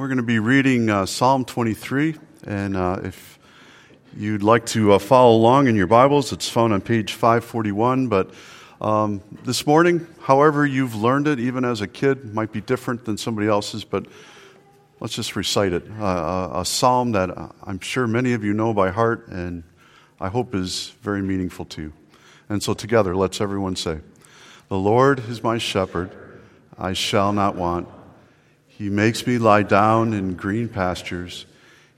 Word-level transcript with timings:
We're 0.00 0.08
going 0.08 0.16
to 0.16 0.22
be 0.22 0.38
reading 0.38 0.88
uh, 0.88 1.04
Psalm 1.04 1.44
23, 1.44 2.16
and 2.46 2.74
uh, 2.74 3.00
if 3.04 3.38
you'd 4.16 4.42
like 4.42 4.64
to 4.68 4.94
uh, 4.94 4.98
follow 4.98 5.36
along 5.36 5.66
in 5.66 5.76
your 5.76 5.88
Bibles, 5.88 6.32
it's 6.32 6.48
found 6.48 6.72
on 6.72 6.80
page 6.80 7.12
541. 7.12 8.08
But 8.08 8.30
um, 8.80 9.20
this 9.44 9.66
morning, 9.66 10.06
however 10.22 10.64
you've 10.64 10.94
learned 10.94 11.28
it, 11.28 11.38
even 11.38 11.66
as 11.66 11.82
a 11.82 11.86
kid, 11.86 12.32
might 12.32 12.50
be 12.50 12.62
different 12.62 13.04
than 13.04 13.18
somebody 13.18 13.46
else's, 13.46 13.84
but 13.84 14.06
let's 15.00 15.12
just 15.12 15.36
recite 15.36 15.74
it. 15.74 15.84
Uh, 16.00 16.48
a 16.54 16.64
psalm 16.64 17.12
that 17.12 17.28
I'm 17.62 17.80
sure 17.80 18.06
many 18.06 18.32
of 18.32 18.42
you 18.42 18.54
know 18.54 18.72
by 18.72 18.88
heart, 18.88 19.28
and 19.28 19.64
I 20.18 20.30
hope 20.30 20.54
is 20.54 20.94
very 21.02 21.20
meaningful 21.20 21.66
to 21.66 21.82
you. 21.82 21.92
And 22.48 22.62
so, 22.62 22.72
together, 22.72 23.14
let's 23.14 23.38
everyone 23.38 23.76
say, 23.76 23.98
The 24.70 24.78
Lord 24.78 25.28
is 25.28 25.42
my 25.42 25.58
shepherd, 25.58 26.10
I 26.78 26.94
shall 26.94 27.34
not 27.34 27.54
want. 27.54 27.86
He 28.80 28.88
makes 28.88 29.26
me 29.26 29.36
lie 29.36 29.62
down 29.62 30.14
in 30.14 30.36
green 30.36 30.66
pastures. 30.66 31.44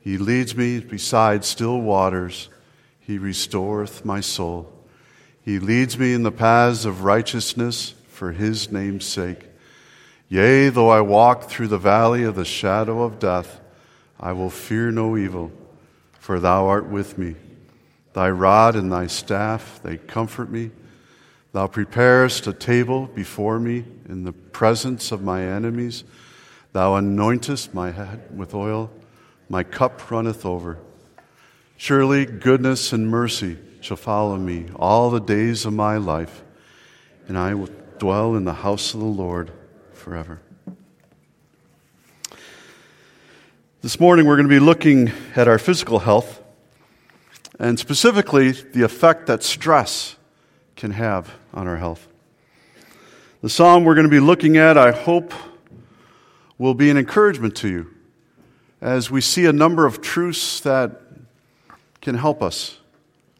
He 0.01 0.19
leads 0.19 0.57
me 0.57 0.81
beside 0.81 1.45
still 1.45 1.81
waters. 1.81 2.49
He 2.99 3.19
restoreth 3.19 4.05
my 4.05 4.19
soul. 4.19 4.69
He 5.45 5.61
leads 5.61 5.97
me 5.97 6.13
in 6.13 6.25
the 6.25 6.33
paths 6.33 6.85
of 6.85 7.05
righteousness 7.05 7.95
for 8.09 8.33
his 8.33 8.73
name's 8.73 9.05
sake. 9.07 9.47
Yea, 10.29 10.71
though 10.71 10.89
I 10.89 11.03
walk 11.03 11.45
through 11.45 11.69
the 11.69 11.79
valley 11.79 12.25
of 12.25 12.35
the 12.35 12.45
shadow 12.45 13.05
of 13.05 13.21
death, 13.21 13.61
I 14.19 14.33
will 14.33 14.51
fear 14.51 14.91
no 14.91 15.17
evil, 15.17 15.53
for 16.19 16.41
thou 16.41 16.67
art 16.67 16.89
with 16.89 17.17
me. 17.17 17.37
Thy 18.13 18.29
rod 18.29 18.75
and 18.75 18.91
thy 18.91 19.07
staff, 19.07 19.79
they 19.85 19.99
comfort 19.99 20.51
me. 20.51 20.73
Thou 21.53 21.69
preparest 21.69 22.49
a 22.49 22.53
table 22.53 23.07
before 23.07 23.61
me 23.61 23.85
in 24.09 24.25
the 24.25 24.33
presence 24.33 25.13
of 25.13 25.23
my 25.23 25.45
enemies. 25.45 26.03
Thou 26.73 26.99
anointest 26.99 27.75
my 27.75 27.91
head 27.91 28.37
with 28.37 28.55
oil, 28.55 28.91
my 29.49 29.63
cup 29.63 30.11
runneth 30.11 30.47
over. 30.47 30.79
Surely 31.77 32.25
goodness 32.25 32.95
and 32.95 33.09
mercy 33.09 33.59
shall 33.83 33.99
follow 33.99 34.39
me 34.39 34.69
all 34.77 35.11
the 35.11 35.21
days 35.21 35.67
of 35.67 35.75
my 35.75 35.99
life, 35.99 36.43
and 37.29 37.37
I 37.37 37.53
will 37.55 37.69
dwell 37.99 38.37
in 38.37 38.45
the 38.45 38.55
house 38.55 38.95
of 38.95 39.01
the 39.01 39.07
Lord 39.07 39.53
forever. 39.93 40.41
This 43.83 44.01
morning 44.01 44.27
we're 44.27 44.37
going 44.37 44.49
to 44.49 44.55
be 44.55 44.65
looking 44.65 45.13
at 45.37 45.49
our 45.49 45.59
physical 45.59 45.99
health, 45.99 46.41
and 47.59 47.79
specifically 47.79 48.53
the 48.53 48.83
effect 48.83 49.27
that 49.27 49.43
stress 49.43 50.17
can 50.77 50.93
have 50.93 51.35
on 51.53 51.69
our 51.69 51.77
health. 51.77 52.09
The 53.43 53.51
psalm 53.51 53.85
we're 53.85 53.95
going 53.95 54.07
to 54.07 54.11
be 54.11 54.21
looking 54.21 54.57
at, 54.57 54.79
I 54.79 54.93
hope, 54.93 55.35
will 56.63 56.75
be 56.75 56.91
an 56.91 56.97
encouragement 56.97 57.57
to 57.57 57.69
you 57.69 57.93
as 58.81 59.11
we 59.11 59.21
see 59.21 59.47
a 59.47 59.53
number 59.53 59.85
of 59.85 60.01
truths 60.01 60.61
that 60.61 60.93
can 62.01 62.15
help 62.15 62.41
us 62.41 62.79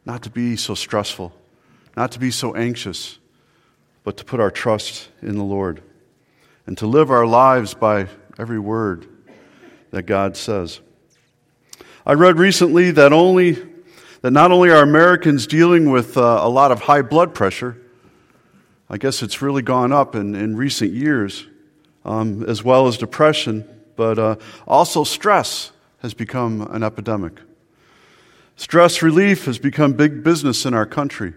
not 0.05 0.25
to 0.25 0.29
be 0.29 0.57
so 0.57 0.75
stressful, 0.75 1.33
not 1.97 2.11
to 2.11 2.19
be 2.19 2.33
so 2.33 2.53
anxious, 2.57 3.21
but 4.03 4.17
to 4.17 4.25
put 4.25 4.41
our 4.41 4.51
trust 4.51 5.09
in 5.23 5.37
the 5.37 5.45
Lord 5.45 5.81
and 6.67 6.77
to 6.79 6.87
live 6.89 7.13
our 7.13 7.25
lives 7.25 7.75
by 7.75 8.09
every 8.41 8.59
word 8.59 9.07
that 9.93 10.03
God 10.03 10.37
says. 10.37 10.81
I 12.05 12.15
read 12.15 12.41
recently 12.41 12.91
that 12.91 13.13
only 13.13 13.53
that 14.23 14.33
not 14.33 14.51
only 14.51 14.71
are 14.71 14.83
Americans 14.83 15.47
dealing 15.47 15.93
with 15.93 16.17
uh, 16.17 16.41
a 16.43 16.49
lot 16.49 16.73
of 16.73 16.81
high 16.81 17.03
blood 17.03 17.37
pressure, 17.37 17.81
I 18.91 18.99
guess 18.99 19.23
it's 19.23 19.41
really 19.41 19.63
gone 19.63 19.93
up 19.93 20.17
in, 20.17 20.35
in 20.35 20.57
recent 20.57 20.93
years, 20.93 21.47
um, 22.05 22.45
as 22.49 22.65
well 22.65 22.87
as 22.87 22.97
depression, 22.97 23.69
but 23.97 24.19
uh, 24.19 24.37
also 24.67 25.05
stress 25.05 25.73
has 25.99 26.15
become 26.15 26.63
an 26.73 26.83
epidemic. 26.83 27.41
Stress 28.57 29.03
relief 29.03 29.45
has 29.47 29.59
become 29.59 29.93
big 29.93 30.23
business 30.23 30.67
in 30.67 30.75
our 30.75 30.87
country, 30.87 31.33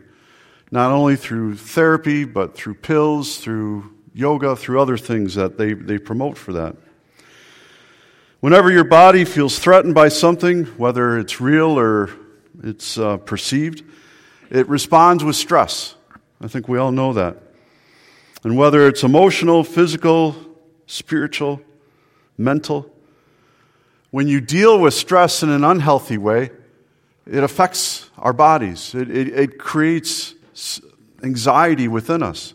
not 0.72 0.92
only 0.92 1.16
through 1.16 1.56
therapy, 1.56 2.26
but 2.26 2.56
through 2.56 2.76
pills, 2.76 3.38
through 3.38 3.92
yoga, 4.14 4.56
through 4.56 4.82
other 4.82 4.98
things 4.98 5.36
that 5.36 5.58
they, 5.58 5.74
they 5.74 5.98
promote 5.98 6.38
for 6.38 6.54
that. 6.54 6.76
Whenever 8.40 8.72
your 8.72 8.84
body 8.84 9.26
feels 9.26 9.58
threatened 9.58 9.96
by 9.96 10.08
something, 10.08 10.66
whether 10.78 11.18
it's 11.18 11.42
real 11.42 11.80
or 11.80 12.12
it's 12.64 12.98
uh, 12.98 13.18
perceived, 13.18 13.84
it 14.50 14.68
responds 14.70 15.24
with 15.24 15.36
stress. 15.36 15.96
I 16.42 16.48
think 16.48 16.68
we 16.68 16.78
all 16.78 16.92
know 16.92 17.14
that. 17.14 17.38
And 18.44 18.56
whether 18.56 18.88
it's 18.88 19.04
emotional, 19.04 19.64
physical, 19.64 20.36
spiritual, 20.88 21.62
mental. 22.38 22.90
When 24.12 24.28
you 24.28 24.42
deal 24.42 24.80
with 24.80 24.94
stress 24.94 25.44
in 25.44 25.50
an 25.50 25.64
unhealthy 25.64 26.18
way, 26.18 26.52
it 27.26 27.44
affects 27.44 28.10
our 28.18 28.34
bodies. 28.34 28.94
It, 28.94 29.10
it, 29.10 29.28
it, 29.30 29.58
creates 29.58 30.36
anxiety 31.24 31.88
within 31.88 32.22
us. 32.22 32.54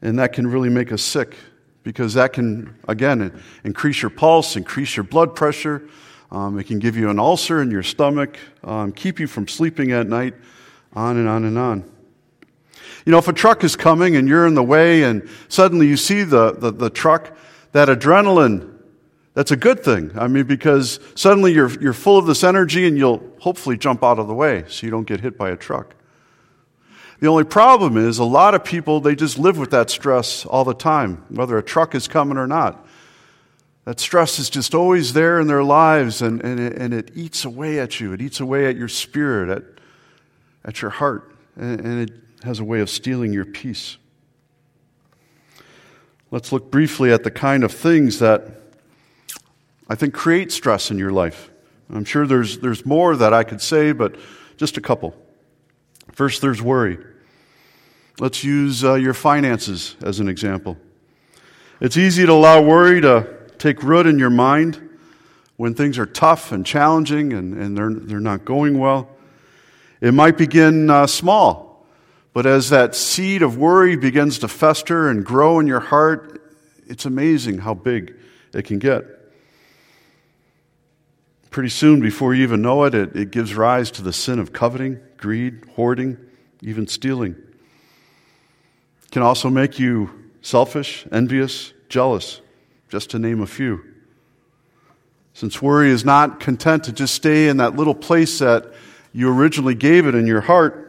And 0.00 0.18
that 0.18 0.32
can 0.32 0.46
really 0.46 0.70
make 0.70 0.90
us 0.90 1.02
sick 1.02 1.36
because 1.82 2.14
that 2.14 2.32
can, 2.32 2.76
again, 2.88 3.40
increase 3.64 4.02
your 4.02 4.10
pulse, 4.10 4.56
increase 4.56 4.96
your 4.96 5.04
blood 5.04 5.36
pressure. 5.36 5.86
Um, 6.30 6.58
it 6.58 6.64
can 6.64 6.78
give 6.78 6.96
you 6.96 7.10
an 7.10 7.18
ulcer 7.18 7.60
in 7.60 7.70
your 7.70 7.82
stomach, 7.82 8.38
um, 8.64 8.92
keep 8.92 9.20
you 9.20 9.26
from 9.26 9.46
sleeping 9.46 9.92
at 9.92 10.08
night, 10.08 10.34
on 10.94 11.18
and 11.18 11.28
on 11.28 11.44
and 11.44 11.58
on. 11.58 11.91
You 13.04 13.12
know, 13.12 13.18
if 13.18 13.28
a 13.28 13.32
truck 13.32 13.64
is 13.64 13.74
coming 13.74 14.16
and 14.16 14.28
you're 14.28 14.46
in 14.46 14.54
the 14.54 14.62
way 14.62 15.02
and 15.02 15.28
suddenly 15.48 15.88
you 15.88 15.96
see 15.96 16.22
the, 16.22 16.52
the, 16.52 16.70
the 16.70 16.90
truck, 16.90 17.36
that 17.72 17.88
adrenaline, 17.88 18.70
that's 19.34 19.50
a 19.50 19.56
good 19.56 19.82
thing. 19.82 20.12
I 20.16 20.28
mean, 20.28 20.44
because 20.44 21.00
suddenly 21.14 21.52
you're, 21.52 21.70
you're 21.80 21.94
full 21.94 22.18
of 22.18 22.26
this 22.26 22.44
energy 22.44 22.86
and 22.86 22.96
you'll 22.96 23.22
hopefully 23.40 23.76
jump 23.76 24.04
out 24.04 24.18
of 24.18 24.28
the 24.28 24.34
way 24.34 24.64
so 24.68 24.86
you 24.86 24.90
don't 24.90 25.06
get 25.06 25.20
hit 25.20 25.36
by 25.36 25.50
a 25.50 25.56
truck. 25.56 25.94
The 27.20 27.28
only 27.28 27.44
problem 27.44 27.96
is 27.96 28.18
a 28.18 28.24
lot 28.24 28.54
of 28.54 28.64
people, 28.64 29.00
they 29.00 29.14
just 29.14 29.38
live 29.38 29.56
with 29.56 29.70
that 29.70 29.90
stress 29.90 30.44
all 30.44 30.64
the 30.64 30.74
time, 30.74 31.24
whether 31.28 31.56
a 31.56 31.62
truck 31.62 31.94
is 31.94 32.08
coming 32.08 32.36
or 32.36 32.46
not. 32.46 32.84
That 33.84 34.00
stress 34.00 34.38
is 34.38 34.50
just 34.50 34.74
always 34.74 35.12
there 35.12 35.40
in 35.40 35.46
their 35.46 35.64
lives 35.64 36.20
and, 36.20 36.40
and, 36.42 36.60
it, 36.60 36.76
and 36.76 36.92
it 36.92 37.10
eats 37.14 37.44
away 37.44 37.80
at 37.80 38.00
you. 38.00 38.12
It 38.12 38.20
eats 38.20 38.38
away 38.38 38.66
at 38.66 38.76
your 38.76 38.88
spirit, 38.88 39.48
at, 39.50 39.62
at 40.64 40.82
your 40.82 40.90
heart, 40.90 41.34
and, 41.56 41.80
and 41.80 42.00
it 42.00 42.31
has 42.42 42.60
a 42.60 42.64
way 42.64 42.80
of 42.80 42.90
stealing 42.90 43.32
your 43.32 43.44
peace. 43.44 43.96
Let's 46.30 46.50
look 46.50 46.70
briefly 46.70 47.12
at 47.12 47.24
the 47.24 47.30
kind 47.30 47.62
of 47.62 47.72
things 47.72 48.18
that 48.20 48.46
I 49.88 49.94
think 49.94 50.14
create 50.14 50.50
stress 50.50 50.90
in 50.90 50.98
your 50.98 51.12
life. 51.12 51.50
I'm 51.92 52.04
sure 52.04 52.26
there's, 52.26 52.58
there's 52.58 52.86
more 52.86 53.14
that 53.16 53.34
I 53.34 53.44
could 53.44 53.60
say, 53.60 53.92
but 53.92 54.16
just 54.56 54.78
a 54.78 54.80
couple. 54.80 55.14
First, 56.12 56.40
there's 56.40 56.62
worry. 56.62 56.98
Let's 58.18 58.42
use 58.42 58.82
uh, 58.82 58.94
your 58.94 59.14
finances 59.14 59.96
as 60.02 60.20
an 60.20 60.28
example. 60.28 60.78
It's 61.80 61.96
easy 61.96 62.24
to 62.24 62.32
allow 62.32 62.62
worry 62.62 63.00
to 63.02 63.28
take 63.58 63.82
root 63.82 64.06
in 64.06 64.18
your 64.18 64.30
mind 64.30 64.80
when 65.56 65.74
things 65.74 65.98
are 65.98 66.06
tough 66.06 66.50
and 66.50 66.64
challenging 66.64 67.34
and, 67.34 67.54
and 67.54 67.76
they're, 67.76 67.92
they're 67.92 68.20
not 68.20 68.44
going 68.44 68.78
well. 68.78 69.10
It 70.00 70.14
might 70.14 70.38
begin 70.38 70.88
uh, 70.88 71.06
small 71.06 71.61
but 72.32 72.46
as 72.46 72.70
that 72.70 72.94
seed 72.94 73.42
of 73.42 73.58
worry 73.58 73.96
begins 73.96 74.38
to 74.38 74.48
fester 74.48 75.08
and 75.08 75.24
grow 75.24 75.58
in 75.60 75.66
your 75.66 75.80
heart, 75.80 76.42
it's 76.86 77.04
amazing 77.04 77.58
how 77.58 77.74
big 77.74 78.14
it 78.54 78.64
can 78.64 78.78
get. 78.78 79.04
Pretty 81.50 81.68
soon, 81.68 82.00
before 82.00 82.34
you 82.34 82.42
even 82.42 82.62
know 82.62 82.84
it, 82.84 82.94
it, 82.94 83.14
it 83.14 83.30
gives 83.30 83.54
rise 83.54 83.90
to 83.92 84.02
the 84.02 84.12
sin 84.12 84.38
of 84.38 84.54
coveting, 84.54 84.98
greed, 85.18 85.64
hoarding, 85.74 86.16
even 86.62 86.86
stealing. 86.86 87.32
It 89.04 89.10
can 89.10 89.20
also 89.22 89.50
make 89.50 89.78
you 89.78 90.10
selfish, 90.40 91.06
envious, 91.12 91.74
jealous, 91.90 92.40
just 92.88 93.10
to 93.10 93.18
name 93.18 93.42
a 93.42 93.46
few. 93.46 93.84
Since 95.34 95.60
worry 95.60 95.90
is 95.90 96.04
not 96.04 96.40
content 96.40 96.84
to 96.84 96.92
just 96.92 97.14
stay 97.14 97.48
in 97.48 97.58
that 97.58 97.76
little 97.76 97.94
place 97.94 98.38
that 98.38 98.72
you 99.12 99.30
originally 99.30 99.74
gave 99.74 100.06
it 100.06 100.14
in 100.14 100.26
your 100.26 100.40
heart, 100.40 100.81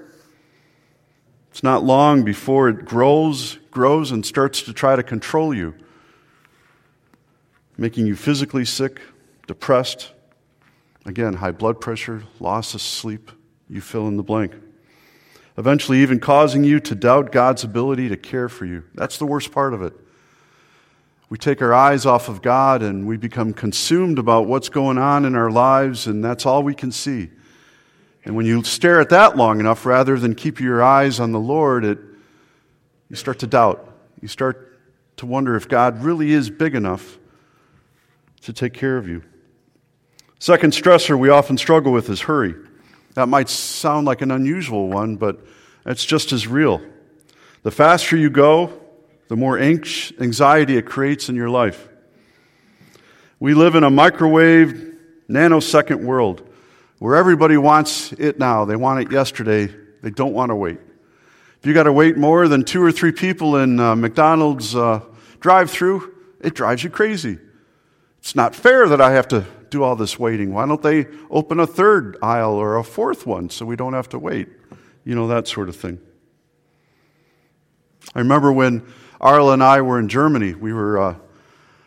it's 1.54 1.62
not 1.62 1.84
long 1.84 2.24
before 2.24 2.68
it 2.68 2.84
grows, 2.84 3.60
grows, 3.70 4.10
and 4.10 4.26
starts 4.26 4.64
to 4.64 4.74
try 4.74 4.96
to 4.96 5.04
control 5.04 5.54
you, 5.54 5.76
making 7.78 8.08
you 8.08 8.16
physically 8.16 8.66
sick, 8.66 9.00
depressed. 9.46 10.14
Again, 11.06 11.36
high 11.36 11.52
blood 11.52 11.80
pressure, 11.80 12.24
loss 12.40 12.74
of 12.74 12.82
sleep, 12.82 13.32
you 13.70 13.82
fill 13.82 14.08
in 14.08 14.18
the 14.18 14.24
blank. 14.24 14.56
Eventually, 15.56 16.00
even 16.00 16.20
causing 16.20 16.64
you 16.64 16.80
to 16.80 16.96
doubt 16.96 17.32
God's 17.32 17.64
ability 17.64 18.10
to 18.10 18.18
care 18.18 18.50
for 18.50 18.66
you. 18.66 18.86
That's 18.96 19.20
the 19.20 19.28
worst 19.28 19.52
part 19.52 19.76
of 19.76 19.84
it. 19.84 19.94
We 21.30 21.38
take 21.38 21.62
our 21.62 21.72
eyes 21.72 22.08
off 22.08 22.30
of 22.30 22.42
God 22.42 22.82
and 22.82 23.06
we 23.06 23.16
become 23.16 23.54
consumed 23.54 24.18
about 24.18 24.48
what's 24.48 24.70
going 24.70 24.98
on 24.98 25.24
in 25.24 25.36
our 25.36 25.52
lives, 25.52 26.08
and 26.08 26.26
that's 26.26 26.48
all 26.48 26.64
we 26.64 26.74
can 26.74 26.92
see. 26.92 27.30
And 28.26 28.36
when 28.36 28.46
you 28.46 28.64
stare 28.64 29.00
at 29.02 29.10
that 29.10 29.36
long 29.36 29.60
enough, 29.60 29.86
rather 29.86 30.18
than 30.18 30.36
keep 30.36 30.60
your 30.60 30.82
eyes 30.82 31.20
on 31.20 31.32
the 31.32 31.40
Lord, 31.40 31.84
it, 31.84 32.00
you 33.10 33.16
start 33.16 33.40
to 33.40 33.48
doubt. 33.48 33.90
You 34.22 34.28
start 34.28 34.80
to 35.18 35.26
wonder 35.26 35.56
if 35.56 35.68
God 35.68 36.04
really 36.04 36.32
is 36.32 36.50
big 36.50 36.74
enough 36.74 37.18
to 38.42 38.54
take 38.54 38.74
care 38.74 38.98
of 38.98 39.08
you. 39.08 39.24
Second 40.40 40.74
stressor 40.74 41.18
we 41.18 41.30
often 41.30 41.58
struggle 41.58 41.92
with 41.92 42.10
is 42.10 42.22
hurry. 42.22 42.56
That 43.16 43.28
might 43.28 43.50
sound 43.50 44.08
like 44.08 44.22
an 44.22 44.32
unusual 44.32 44.88
one, 44.88 45.18
but 45.18 45.46
it's 45.86 46.04
just 46.06 46.32
as 46.32 46.48
real. 46.48 46.82
The 47.64 47.72
faster 47.72 48.18
you 48.18 48.30
go, 48.30 48.74
the 49.28 49.36
more 49.36 49.60
anxiety 49.60 50.78
it 50.78 50.86
creates 50.86 51.30
in 51.30 51.36
your 51.36 51.50
life. 51.50 51.88
We 53.40 53.54
live 53.54 53.76
in 53.76 53.84
a 53.84 53.90
microwave, 53.90 54.96
nanosecond 55.30 56.04
world 56.04 56.50
where 57.04 57.18
everybody 57.18 57.58
wants 57.58 58.14
it 58.14 58.40
now. 58.40 58.64
They 58.64 58.78
want 58.78 59.02
it 59.02 59.12
yesterday. 59.12 59.68
They 60.02 60.10
don't 60.10 60.32
want 60.32 60.52
to 60.52 60.56
wait. 60.56 60.80
If 61.60 61.66
you 61.66 61.74
got 61.74 61.84
to 61.84 61.92
wait 61.92 62.16
more 62.16 62.48
than 62.48 62.64
two 62.64 62.82
or 62.82 62.94
three 62.94 63.12
people 63.12 63.58
in 63.58 63.78
uh, 63.78 63.94
McDonald's 63.94 64.74
uh, 64.74 65.02
drive 65.42 65.70
through, 65.70 66.16
it 66.40 66.54
drives 66.54 66.82
you 66.82 66.90
crazy. 66.90 67.40
It's 68.20 68.38
not 68.38 68.56
fair 68.56 68.88
that 68.88 69.02
I 69.02 69.12
have 69.12 69.28
to 69.28 69.46
do 69.70 69.84
all 69.84 69.98
this 69.98 70.18
waiting. 70.18 70.54
Why 70.54 70.66
don't 70.66 70.82
they 70.82 71.08
open 71.30 71.60
a 71.60 71.68
third 71.68 72.16
aisle 72.24 72.54
or 72.54 72.78
a 72.78 72.86
fourth 72.86 73.28
one 73.28 73.50
so 73.50 73.66
we 73.66 73.76
don't 73.76 73.92
have 73.92 74.08
to 74.10 74.18
wait? 74.18 74.48
You 75.04 75.14
know, 75.14 75.28
that 75.28 75.46
sort 75.46 75.68
of 75.68 75.76
thing. 75.76 76.00
I 78.16 78.20
remember 78.20 78.54
when 78.54 78.82
Arla 79.20 79.52
and 79.52 79.64
I 79.64 79.82
were 79.82 80.00
in 80.00 80.08
Germany, 80.08 80.54
we 80.54 80.72
were 80.72 81.02
uh, 81.02 81.16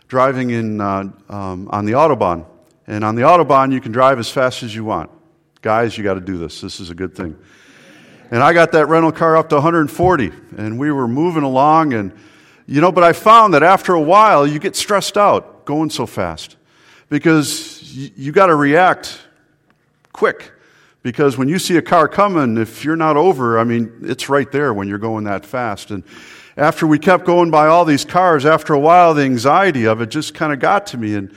driving 0.08 0.50
in, 0.50 0.82
uh, 0.82 1.10
um, 1.30 1.70
on 1.70 1.86
the 1.86 1.92
Autobahn. 1.92 2.44
And 2.86 3.04
on 3.04 3.14
the 3.14 3.22
Autobahn, 3.22 3.72
you 3.72 3.80
can 3.80 3.92
drive 3.92 4.18
as 4.18 4.30
fast 4.30 4.62
as 4.62 4.74
you 4.74 4.84
want. 4.84 5.10
Guys, 5.62 5.98
you 5.98 6.04
got 6.04 6.14
to 6.14 6.20
do 6.20 6.38
this. 6.38 6.60
This 6.60 6.78
is 6.78 6.90
a 6.90 6.94
good 6.94 7.14
thing. 7.14 7.36
And 8.30 8.42
I 8.42 8.52
got 8.52 8.72
that 8.72 8.86
rental 8.86 9.12
car 9.12 9.36
up 9.36 9.48
to 9.50 9.56
140, 9.56 10.32
and 10.56 10.78
we 10.78 10.90
were 10.90 11.08
moving 11.08 11.42
along. 11.42 11.94
And, 11.94 12.12
you 12.66 12.80
know, 12.80 12.92
but 12.92 13.04
I 13.04 13.12
found 13.12 13.54
that 13.54 13.62
after 13.62 13.94
a 13.94 14.00
while, 14.00 14.46
you 14.46 14.58
get 14.58 14.76
stressed 14.76 15.16
out 15.16 15.64
going 15.64 15.90
so 15.90 16.06
fast 16.06 16.56
because 17.08 17.82
you, 17.94 18.10
you 18.16 18.32
got 18.32 18.46
to 18.46 18.54
react 18.54 19.20
quick. 20.12 20.52
Because 21.02 21.38
when 21.38 21.46
you 21.46 21.60
see 21.60 21.76
a 21.76 21.82
car 21.82 22.08
coming, 22.08 22.56
if 22.56 22.84
you're 22.84 22.96
not 22.96 23.16
over, 23.16 23.60
I 23.60 23.64
mean, 23.64 23.92
it's 24.02 24.28
right 24.28 24.50
there 24.50 24.74
when 24.74 24.88
you're 24.88 24.98
going 24.98 25.24
that 25.24 25.46
fast. 25.46 25.92
And 25.92 26.02
after 26.56 26.84
we 26.84 26.98
kept 26.98 27.24
going 27.24 27.50
by 27.50 27.68
all 27.68 27.84
these 27.84 28.04
cars, 28.04 28.44
after 28.44 28.72
a 28.72 28.80
while, 28.80 29.14
the 29.14 29.22
anxiety 29.22 29.86
of 29.86 30.00
it 30.00 30.08
just 30.08 30.34
kind 30.34 30.52
of 30.52 30.58
got 30.58 30.88
to 30.88 30.98
me. 30.98 31.14
And 31.14 31.32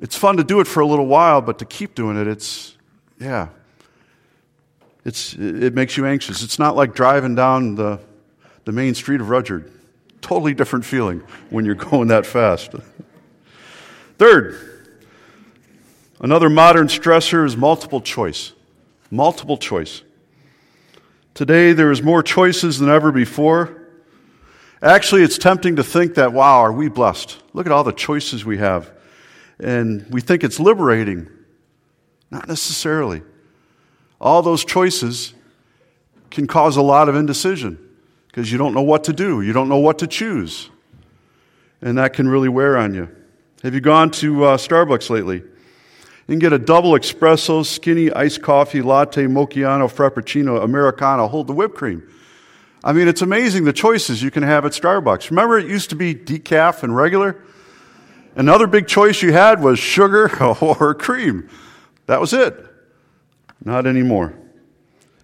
it's 0.00 0.16
fun 0.16 0.36
to 0.38 0.44
do 0.44 0.60
it 0.60 0.66
for 0.66 0.80
a 0.80 0.86
little 0.86 1.06
while, 1.06 1.40
but 1.40 1.58
to 1.60 1.64
keep 1.64 1.94
doing 1.94 2.16
it, 2.16 2.26
it's, 2.26 2.76
yeah, 3.18 3.48
it's, 5.04 5.34
it 5.34 5.74
makes 5.74 5.96
you 5.96 6.06
anxious. 6.06 6.42
It's 6.42 6.58
not 6.58 6.76
like 6.76 6.94
driving 6.94 7.34
down 7.34 7.74
the, 7.74 8.00
the 8.64 8.72
main 8.72 8.94
street 8.94 9.20
of 9.20 9.30
Rudyard. 9.30 9.70
Totally 10.20 10.54
different 10.54 10.84
feeling 10.84 11.22
when 11.50 11.64
you're 11.64 11.74
going 11.90 12.08
that 12.08 12.26
fast. 12.26 12.74
Third, 14.18 14.70
Another 16.20 16.50
modern 16.50 16.88
stressor 16.88 17.46
is 17.46 17.56
multiple 17.56 18.02
choice. 18.02 18.52
Multiple 19.10 19.56
choice. 19.56 20.02
Today, 21.32 21.72
there 21.72 21.90
is 21.90 22.02
more 22.02 22.22
choices 22.22 22.78
than 22.78 22.90
ever 22.90 23.10
before. 23.10 23.88
Actually, 24.82 25.22
it's 25.22 25.38
tempting 25.38 25.76
to 25.76 25.84
think 25.84 26.14
that, 26.16 26.32
wow, 26.32 26.58
are 26.58 26.72
we 26.72 26.88
blessed? 26.88 27.38
Look 27.54 27.64
at 27.64 27.72
all 27.72 27.84
the 27.84 27.92
choices 27.92 28.44
we 28.44 28.58
have. 28.58 28.92
And 29.62 30.06
we 30.10 30.20
think 30.20 30.42
it's 30.42 30.58
liberating. 30.58 31.28
Not 32.30 32.48
necessarily. 32.48 33.22
All 34.20 34.42
those 34.42 34.64
choices 34.64 35.34
can 36.30 36.46
cause 36.46 36.76
a 36.76 36.82
lot 36.82 37.08
of 37.08 37.16
indecision 37.16 37.78
because 38.28 38.50
you 38.52 38.58
don't 38.58 38.74
know 38.74 38.82
what 38.82 39.04
to 39.04 39.12
do, 39.12 39.42
you 39.42 39.52
don't 39.52 39.68
know 39.68 39.78
what 39.78 39.98
to 39.98 40.06
choose. 40.06 40.70
And 41.82 41.98
that 41.98 42.12
can 42.12 42.28
really 42.28 42.48
wear 42.48 42.76
on 42.76 42.94
you. 42.94 43.08
Have 43.62 43.74
you 43.74 43.80
gone 43.80 44.10
to 44.12 44.44
uh, 44.44 44.56
Starbucks 44.56 45.10
lately? 45.10 45.36
You 45.36 46.34
can 46.34 46.38
get 46.38 46.52
a 46.52 46.58
double 46.58 46.92
espresso, 46.92 47.66
skinny 47.66 48.12
iced 48.12 48.42
coffee, 48.42 48.82
latte, 48.82 49.24
mochiano, 49.24 49.92
frappuccino, 49.92 50.62
americano, 50.62 51.26
hold 51.26 51.48
the 51.48 51.52
whipped 51.52 51.74
cream. 51.74 52.08
I 52.84 52.92
mean, 52.92 53.08
it's 53.08 53.22
amazing 53.22 53.64
the 53.64 53.72
choices 53.72 54.22
you 54.22 54.30
can 54.30 54.42
have 54.42 54.64
at 54.64 54.72
Starbucks. 54.72 55.30
Remember, 55.30 55.58
it 55.58 55.66
used 55.66 55.90
to 55.90 55.96
be 55.96 56.14
decaf 56.14 56.82
and 56.82 56.94
regular? 56.94 57.42
Another 58.36 58.66
big 58.66 58.86
choice 58.86 59.22
you 59.22 59.32
had 59.32 59.62
was 59.62 59.78
sugar 59.78 60.30
or 60.60 60.94
cream. 60.94 61.48
That 62.06 62.20
was 62.20 62.32
it. 62.32 62.64
Not 63.64 63.86
anymore. 63.86 64.34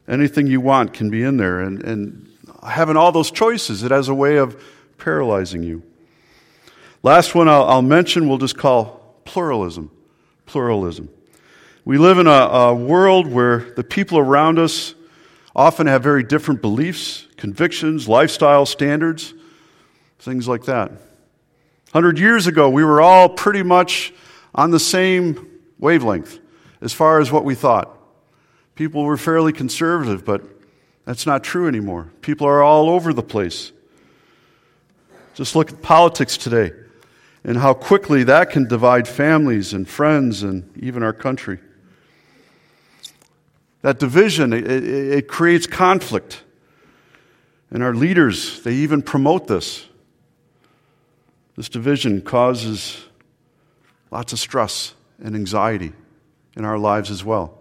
Anything 0.09 0.47
you 0.47 0.61
want 0.61 0.93
can 0.93 1.11
be 1.11 1.23
in 1.23 1.37
there. 1.37 1.61
And, 1.61 1.83
and 1.83 2.29
having 2.67 2.97
all 2.97 3.13
those 3.13 3.31
choices, 3.31 3.83
it 3.83 3.91
has 3.91 4.09
a 4.09 4.15
way 4.15 4.37
of 4.37 4.63
paralyzing 4.99 5.63
you. 5.63 5.83
Last 7.03 7.35
one 7.35 7.49
I'll, 7.49 7.65
I'll 7.65 7.83
mention, 7.83 8.29
we'll 8.29 8.39
just 8.39 8.57
call 8.57 9.17
pluralism 9.25 9.91
pluralism. 10.47 11.11
We 11.85 11.99
live 11.99 12.19
in 12.19 12.27
a, 12.27 12.31
a 12.31 12.75
world 12.75 13.27
where 13.27 13.59
the 13.59 13.85
people 13.85 14.19
around 14.19 14.59
us 14.59 14.95
often 15.55 15.87
have 15.87 16.03
very 16.03 16.23
different 16.23 16.63
beliefs, 16.63 17.27
convictions, 17.37 18.09
lifestyle 18.09 18.67
standards, 18.67 19.35
things 20.19 20.49
like 20.49 20.65
that. 20.65 20.93
100 21.97 22.19
years 22.19 22.47
ago, 22.47 22.69
we 22.69 22.85
were 22.85 23.01
all 23.01 23.27
pretty 23.27 23.63
much 23.63 24.13
on 24.55 24.71
the 24.71 24.79
same 24.79 25.49
wavelength 25.79 26.39
as 26.83 26.93
far 26.93 27.21
as 27.21 27.33
what 27.33 27.43
we 27.43 27.55
thought. 27.55 27.91
People 28.75 29.05
were 29.05 29.17
fairly 29.17 29.51
conservative, 29.51 30.23
but 30.23 30.43
that's 31.07 31.25
not 31.25 31.43
true 31.43 31.67
anymore. 31.67 32.13
People 32.21 32.47
are 32.47 32.63
all 32.63 32.91
over 32.91 33.15
the 33.15 33.23
place. 33.23 33.73
Just 35.33 35.57
look 35.57 35.73
at 35.73 35.81
politics 35.81 36.37
today 36.37 36.73
and 37.45 37.57
how 37.57 37.73
quickly 37.73 38.25
that 38.25 38.51
can 38.51 38.69
divide 38.69 39.09
families 39.09 39.73
and 39.73 39.89
friends 39.89 40.43
and 40.43 40.71
even 40.77 41.03
our 41.03 41.15
country. 41.15 41.61
That 43.81 43.99
division, 43.99 44.53
it, 44.53 44.71
it, 44.71 44.85
it 44.85 45.29
creates 45.29 45.67
conflict. 45.67 46.43
And 47.71 47.83
our 47.83 47.95
leaders, 47.95 48.61
they 48.65 48.75
even 48.75 49.01
promote 49.01 49.47
this. 49.47 49.87
This 51.57 51.69
division 51.69 52.21
causes 52.21 53.07
lots 54.11 54.33
of 54.33 54.39
stress 54.39 54.95
and 55.23 55.35
anxiety 55.35 55.93
in 56.55 56.65
our 56.65 56.79
lives 56.79 57.11
as 57.11 57.25
well. 57.25 57.59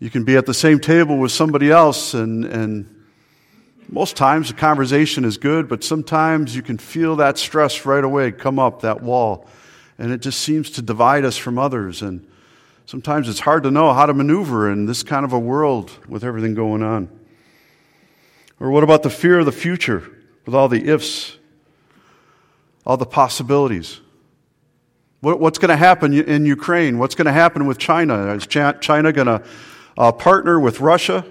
You 0.00 0.10
can 0.10 0.24
be 0.24 0.36
at 0.36 0.46
the 0.46 0.54
same 0.54 0.80
table 0.80 1.18
with 1.18 1.30
somebody 1.30 1.70
else 1.70 2.14
and, 2.14 2.44
and 2.44 3.00
most 3.88 4.16
times 4.16 4.48
the 4.48 4.54
conversation 4.54 5.24
is 5.24 5.36
good, 5.36 5.68
but 5.68 5.84
sometimes 5.84 6.54
you 6.54 6.62
can 6.62 6.78
feel 6.78 7.16
that 7.16 7.38
stress 7.38 7.84
right 7.84 8.02
away 8.02 8.30
come 8.32 8.58
up, 8.58 8.82
that 8.82 9.02
wall, 9.02 9.46
and 9.98 10.12
it 10.12 10.20
just 10.20 10.40
seems 10.40 10.70
to 10.70 10.82
divide 10.82 11.24
us 11.24 11.36
from 11.36 11.58
others. 11.58 12.00
And 12.00 12.26
sometimes 12.86 13.28
it's 13.28 13.40
hard 13.40 13.64
to 13.64 13.70
know 13.70 13.92
how 13.92 14.06
to 14.06 14.14
maneuver 14.14 14.70
in 14.70 14.86
this 14.86 15.02
kind 15.02 15.24
of 15.24 15.32
a 15.32 15.38
world 15.38 15.90
with 16.08 16.24
everything 16.24 16.54
going 16.54 16.82
on. 16.82 17.08
Or 18.58 18.70
what 18.70 18.84
about 18.84 19.02
the 19.02 19.10
fear 19.10 19.40
of 19.40 19.46
the 19.46 19.52
future 19.52 20.08
with 20.46 20.54
all 20.54 20.68
the 20.68 20.88
ifs, 20.88 21.36
all 22.84 22.96
the 22.96 23.06
possibilities? 23.06 24.00
what's 25.20 25.58
going 25.58 25.68
to 25.68 25.76
happen 25.76 26.14
in 26.14 26.46
Ukraine? 26.46 26.98
What's 26.98 27.14
going 27.14 27.26
to 27.26 27.32
happen 27.32 27.66
with 27.66 27.78
China? 27.78 28.32
Is 28.34 28.46
China 28.46 29.12
going 29.12 29.26
to 29.26 29.42
uh, 29.98 30.12
partner 30.12 30.58
with 30.58 30.80
Russia? 30.80 31.26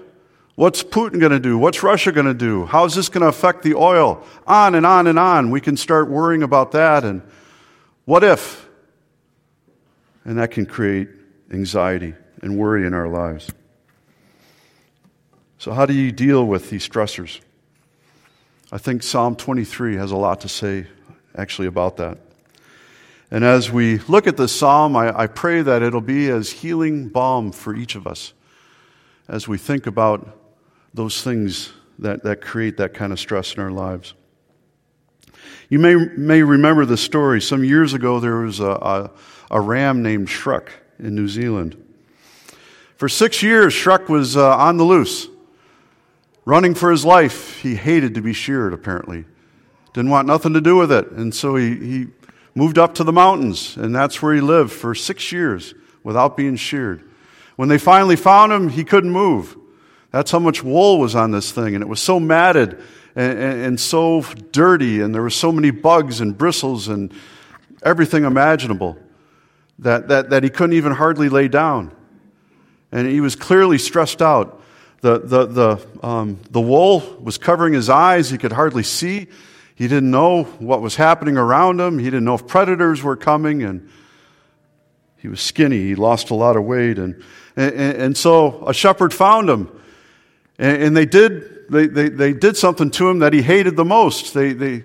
What's 0.54 0.82
Putin 0.82 1.18
going 1.18 1.32
to 1.32 1.40
do? 1.40 1.58
What's 1.58 1.82
Russia 1.82 2.12
going 2.12 2.26
to 2.26 2.34
do? 2.34 2.66
How 2.66 2.84
is 2.84 2.94
this 2.94 3.08
going 3.08 3.22
to 3.22 3.28
affect 3.28 3.62
the 3.62 3.74
oil? 3.74 4.24
On 4.46 4.74
and 4.74 4.86
on 4.86 5.06
and 5.06 5.18
on. 5.18 5.50
We 5.50 5.60
can 5.60 5.76
start 5.76 6.08
worrying 6.08 6.42
about 6.42 6.72
that. 6.72 7.04
And 7.04 7.22
what 8.04 8.22
if? 8.22 8.68
And 10.24 10.38
that 10.38 10.50
can 10.50 10.66
create 10.66 11.08
anxiety 11.50 12.14
and 12.42 12.58
worry 12.58 12.86
in 12.86 12.94
our 12.94 13.08
lives. 13.08 13.50
So, 15.58 15.72
how 15.72 15.86
do 15.86 15.94
you 15.94 16.12
deal 16.12 16.46
with 16.46 16.70
these 16.70 16.88
stressors? 16.88 17.40
I 18.72 18.78
think 18.78 19.02
Psalm 19.02 19.34
23 19.34 19.96
has 19.96 20.10
a 20.10 20.16
lot 20.16 20.40
to 20.42 20.48
say 20.48 20.86
actually 21.36 21.68
about 21.68 21.96
that. 21.98 22.18
And 23.30 23.44
as 23.44 23.70
we 23.70 23.98
look 23.98 24.26
at 24.26 24.36
this 24.36 24.52
psalm, 24.52 24.96
I, 24.96 25.16
I 25.16 25.26
pray 25.28 25.62
that 25.62 25.82
it'll 25.82 26.00
be 26.00 26.28
as 26.30 26.50
healing 26.50 27.08
balm 27.08 27.52
for 27.52 27.74
each 27.74 27.94
of 27.94 28.06
us 28.06 28.32
as 29.28 29.46
we 29.46 29.56
think 29.56 29.86
about 29.86 30.36
those 30.92 31.22
things 31.22 31.72
that, 32.00 32.24
that 32.24 32.40
create 32.40 32.76
that 32.78 32.94
kind 32.94 33.12
of 33.12 33.20
stress 33.20 33.54
in 33.54 33.60
our 33.60 33.70
lives. 33.70 34.14
You 35.68 35.78
may, 35.78 35.94
may 35.94 36.42
remember 36.42 36.84
the 36.84 36.96
story. 36.96 37.40
Some 37.40 37.62
years 37.62 37.94
ago, 37.94 38.18
there 38.18 38.38
was 38.38 38.58
a, 38.58 38.70
a, 38.70 39.10
a 39.52 39.60
ram 39.60 40.02
named 40.02 40.26
Shrek 40.26 40.68
in 40.98 41.14
New 41.14 41.28
Zealand. 41.28 41.76
For 42.96 43.08
six 43.08 43.42
years, 43.42 43.72
Shrek 43.72 44.08
was 44.08 44.36
uh, 44.36 44.56
on 44.56 44.76
the 44.76 44.84
loose, 44.84 45.28
running 46.44 46.74
for 46.74 46.90
his 46.90 47.04
life. 47.04 47.60
He 47.60 47.76
hated 47.76 48.14
to 48.16 48.20
be 48.20 48.32
sheared, 48.32 48.74
apparently. 48.74 49.24
Didn't 49.92 50.10
want 50.10 50.26
nothing 50.26 50.52
to 50.54 50.60
do 50.60 50.76
with 50.76 50.92
it. 50.92 51.10
And 51.10 51.34
so 51.34 51.56
he, 51.56 51.74
he 51.74 52.06
moved 52.54 52.78
up 52.78 52.94
to 52.94 53.04
the 53.04 53.12
mountains, 53.12 53.76
and 53.76 53.94
that's 53.94 54.22
where 54.22 54.34
he 54.34 54.40
lived 54.40 54.72
for 54.72 54.94
six 54.94 55.32
years 55.32 55.74
without 56.02 56.36
being 56.36 56.56
sheared. 56.56 57.02
When 57.56 57.68
they 57.68 57.78
finally 57.78 58.16
found 58.16 58.52
him, 58.52 58.68
he 58.68 58.84
couldn't 58.84 59.10
move. 59.10 59.56
That's 60.10 60.30
how 60.30 60.38
much 60.38 60.62
wool 60.62 60.98
was 60.98 61.14
on 61.14 61.30
this 61.30 61.52
thing, 61.52 61.74
and 61.74 61.82
it 61.82 61.88
was 61.88 62.00
so 62.00 62.18
matted 62.18 62.80
and, 63.14 63.38
and, 63.38 63.60
and 63.60 63.80
so 63.80 64.22
dirty, 64.52 65.00
and 65.00 65.14
there 65.14 65.22
were 65.22 65.30
so 65.30 65.52
many 65.52 65.70
bugs 65.70 66.20
and 66.20 66.36
bristles, 66.36 66.88
and 66.88 67.12
everything 67.82 68.24
imaginable 68.24 68.98
that, 69.78 70.08
that, 70.08 70.30
that 70.30 70.42
he 70.42 70.50
couldn't 70.50 70.76
even 70.76 70.92
hardly 70.92 71.28
lay 71.28 71.48
down. 71.48 71.92
And 72.92 73.06
he 73.06 73.20
was 73.20 73.36
clearly 73.36 73.78
stressed 73.78 74.20
out. 74.20 74.60
The, 75.00 75.18
the, 75.18 75.46
the, 75.46 75.86
um, 76.06 76.38
the 76.50 76.60
wool 76.60 77.00
was 77.20 77.38
covering 77.38 77.72
his 77.72 77.88
eyes. 77.88 78.30
He 78.30 78.36
could 78.36 78.52
hardly 78.52 78.82
see. 78.82 79.28
He 79.80 79.88
didn't 79.88 80.10
know 80.10 80.42
what 80.58 80.82
was 80.82 80.96
happening 80.96 81.38
around 81.38 81.80
him. 81.80 81.98
He 81.98 82.04
didn't 82.04 82.24
know 82.24 82.34
if 82.34 82.46
predators 82.46 83.02
were 83.02 83.16
coming. 83.16 83.62
And 83.62 83.88
he 85.16 85.26
was 85.26 85.40
skinny. 85.40 85.78
He 85.78 85.94
lost 85.94 86.28
a 86.28 86.34
lot 86.34 86.54
of 86.54 86.64
weight. 86.64 86.98
And, 86.98 87.24
and, 87.56 87.72
and 87.72 88.14
so 88.14 88.62
a 88.66 88.74
shepherd 88.74 89.14
found 89.14 89.48
him. 89.48 89.70
And, 90.58 90.82
and 90.82 90.96
they, 90.98 91.06
did, 91.06 91.70
they, 91.70 91.86
they, 91.86 92.10
they 92.10 92.34
did 92.34 92.58
something 92.58 92.90
to 92.90 93.08
him 93.08 93.20
that 93.20 93.32
he 93.32 93.40
hated 93.40 93.74
the 93.74 93.86
most. 93.86 94.34
They, 94.34 94.52
they, 94.52 94.84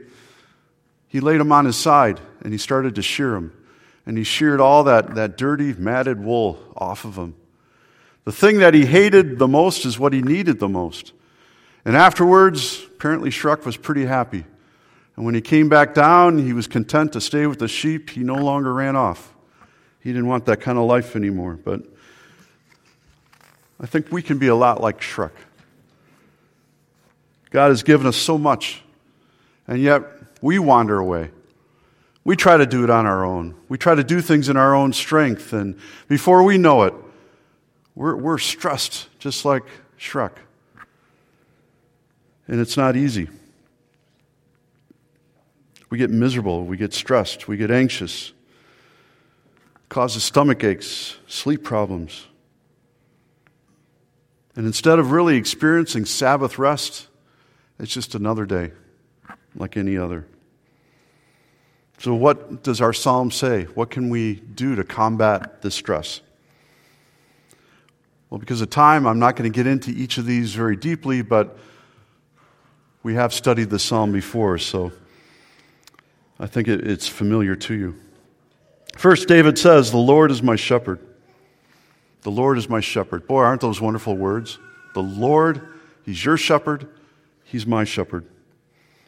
he 1.10 1.20
laid 1.20 1.42
him 1.42 1.52
on 1.52 1.66
his 1.66 1.76
side 1.76 2.22
and 2.42 2.54
he 2.54 2.58
started 2.58 2.96
to 2.96 3.02
shear 3.02 3.36
him. 3.36 3.52
And 4.06 4.18
he 4.18 4.24
sheared 4.24 4.62
all 4.62 4.86
that, 4.86 5.16
that 5.16 5.36
dirty, 5.36 5.74
matted 5.74 6.24
wool 6.24 6.58
off 6.74 7.04
of 7.04 7.18
him. 7.18 7.36
The 8.24 8.32
thing 8.32 8.60
that 8.60 8.74
he 8.74 8.86
hated 8.86 9.40
the 9.40 9.48
most 9.50 9.86
is 9.86 10.00
what 10.00 10.14
he 10.14 10.22
needed 10.22 10.62
the 10.62 10.70
most. 10.70 11.12
And 11.84 11.98
afterwards, 11.98 12.82
apparently 12.96 13.30
Shrek 13.30 13.66
was 13.66 13.76
pretty 13.76 14.06
happy. 14.06 14.46
And 15.16 15.26
when 15.26 15.34
he 15.34 15.42
came 15.42 15.70
back 15.70 15.94
down, 15.94 16.40
he 16.40 16.54
was 16.54 16.68
content 16.68 17.14
to 17.14 17.22
stay 17.22 17.48
with 17.48 17.60
the 17.60 17.68
sheep. 17.68 18.10
He 18.10 18.22
no 18.22 18.36
longer 18.36 18.74
ran 18.74 18.96
off. 18.96 19.34
He 20.00 20.12
didn't 20.12 20.28
want 20.28 20.46
that 20.46 20.62
kind 20.62 20.78
of 20.78 20.86
life 20.86 21.16
anymore. 21.16 21.56
But 21.56 21.82
I 23.80 23.86
think 23.86 24.12
we 24.12 24.22
can 24.22 24.38
be 24.38 24.48
a 24.48 24.56
lot 24.56 24.82
like 24.82 25.02
Shrek. 25.02 25.32
God 27.50 27.70
has 27.70 27.84
given 27.84 28.06
us 28.06 28.18
so 28.18 28.38
much, 28.38 28.84
and 29.68 29.82
yet 29.82 30.04
we 30.42 30.60
wander 30.60 31.00
away. 31.00 31.32
We 32.26 32.36
try 32.36 32.58
to 32.58 32.66
do 32.66 32.84
it 32.84 32.90
on 32.90 33.06
our 33.06 33.24
own. 33.24 33.56
We 33.70 33.78
try 33.78 33.96
to 33.96 34.04
do 34.04 34.20
things 34.20 34.50
in 34.50 34.58
our 34.58 34.76
own 34.76 34.94
strength, 34.94 35.54
and 35.54 35.78
before 36.08 36.44
we 36.44 36.58
know 36.58 36.84
it, 36.84 36.94
we're, 37.96 38.16
we're 38.16 38.38
stressed 38.38 39.08
just 39.20 39.46
like 39.46 39.64
Shrek. 39.98 40.32
And 42.48 42.60
it's 42.60 42.76
not 42.76 42.96
easy. 42.96 43.30
We 45.96 46.00
get 46.00 46.10
miserable, 46.10 46.66
we 46.66 46.76
get 46.76 46.94
stressed, 46.94 47.48
we 47.48 47.56
get 47.56 47.72
anxious, 47.72 48.34
causes 49.88 50.26
stomach 50.26 50.62
aches, 50.62 51.16
sleep 51.26 51.64
problems. 51.64 52.26
And 54.58 54.66
instead 54.66 55.00
of 55.00 55.12
really 55.12 55.38
experiencing 55.38 56.04
Sabbath 56.04 56.60
rest, 56.60 57.08
it's 57.80 57.94
just 57.94 58.14
another 58.14 58.46
day 58.46 58.74
like 59.56 59.78
any 59.78 59.98
other. 59.98 60.28
So, 62.00 62.14
what 62.14 62.62
does 62.62 62.82
our 62.82 62.92
psalm 62.92 63.32
say? 63.32 63.64
What 63.64 63.90
can 63.90 64.10
we 64.10 64.42
do 64.54 64.76
to 64.76 64.84
combat 64.84 65.62
this 65.62 65.76
stress? 65.76 66.20
Well, 68.30 68.40
because 68.40 68.60
of 68.60 68.70
time, 68.70 69.08
I'm 69.08 69.20
not 69.20 69.38
going 69.38 69.50
to 69.50 69.56
get 69.56 69.66
into 69.66 69.92
each 69.92 70.18
of 70.18 70.26
these 70.26 70.56
very 70.56 70.76
deeply, 70.76 71.22
but 71.22 71.58
we 73.02 73.14
have 73.14 73.34
studied 73.34 73.70
the 73.70 73.80
psalm 73.80 74.12
before, 74.12 74.58
so 74.58 74.92
I 76.40 76.48
think 76.48 76.68
it, 76.68 76.86
it's 76.86 77.08
familiar 77.08 77.56
to 77.56 77.74
you. 77.74 77.96
First, 78.98 79.28
David 79.28 79.58
says, 79.58 79.92
The 79.92 79.98
Lord 79.98 80.32
is 80.32 80.42
my 80.42 80.56
shepherd. 80.56 81.00
The 82.22 82.32
Lord 82.32 82.58
is 82.58 82.68
my 82.68 82.80
shepherd. 82.80 83.28
Boy, 83.28 83.42
aren't 83.42 83.62
those 83.62 83.80
wonderful 83.80 84.16
words? 84.16 84.58
The 84.94 85.04
Lord, 85.04 85.62
He's 86.04 86.24
your 86.24 86.38
shepherd, 86.38 86.88
He's 87.44 87.68
my 87.68 87.84
shepherd, 87.84 88.26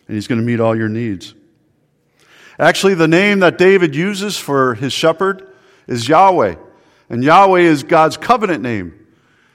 and 0.08 0.16
He's 0.16 0.28
going 0.28 0.40
to 0.40 0.46
meet 0.46 0.60
all 0.60 0.76
your 0.76 0.90
needs. 0.90 1.34
Actually, 2.60 2.96
the 2.96 3.08
name 3.08 3.40
that 3.40 3.58
David 3.58 3.96
uses 3.96 4.38
for 4.38 4.74
his 4.76 4.92
shepherd 4.92 5.48
is 5.86 6.08
Yahweh, 6.08 6.56
and 7.10 7.24
Yahweh 7.24 7.62
is 7.62 7.84
God's 7.84 8.18
covenant 8.18 8.64
name. 8.64 8.94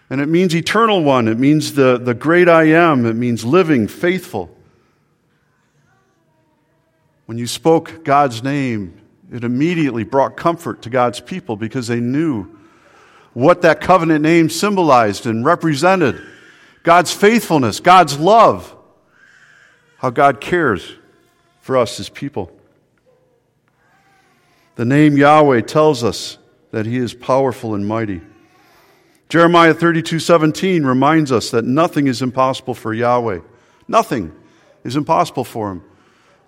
And 0.08 0.20
it 0.20 0.28
means 0.28 0.54
eternal 0.54 1.02
one. 1.02 1.26
It 1.26 1.38
means 1.38 1.72
the, 1.72 1.98
the 1.98 2.14
great 2.14 2.48
I 2.48 2.64
am. 2.64 3.06
It 3.06 3.14
means 3.14 3.44
living, 3.44 3.88
faithful. 3.88 4.54
When 7.32 7.38
you 7.38 7.46
spoke 7.46 8.04
God's 8.04 8.42
name, 8.42 9.00
it 9.32 9.42
immediately 9.42 10.04
brought 10.04 10.36
comfort 10.36 10.82
to 10.82 10.90
God's 10.90 11.18
people 11.18 11.56
because 11.56 11.86
they 11.86 11.98
knew 11.98 12.58
what 13.32 13.62
that 13.62 13.80
covenant 13.80 14.20
name 14.20 14.50
symbolized 14.50 15.24
and 15.24 15.42
represented 15.42 16.20
God's 16.82 17.10
faithfulness, 17.10 17.80
God's 17.80 18.18
love, 18.18 18.76
how 19.96 20.10
God 20.10 20.42
cares 20.42 20.94
for 21.62 21.78
us 21.78 21.98
as 21.98 22.10
people. 22.10 22.52
The 24.74 24.84
name 24.84 25.16
Yahweh 25.16 25.62
tells 25.62 26.04
us 26.04 26.36
that 26.70 26.84
He 26.84 26.98
is 26.98 27.14
powerful 27.14 27.74
and 27.74 27.88
mighty. 27.88 28.20
Jeremiah 29.30 29.72
32 29.72 30.18
17 30.18 30.84
reminds 30.84 31.32
us 31.32 31.50
that 31.52 31.64
nothing 31.64 32.08
is 32.08 32.20
impossible 32.20 32.74
for 32.74 32.92
Yahweh. 32.92 33.40
Nothing 33.88 34.32
is 34.84 34.96
impossible 34.96 35.44
for 35.44 35.72
him 35.72 35.82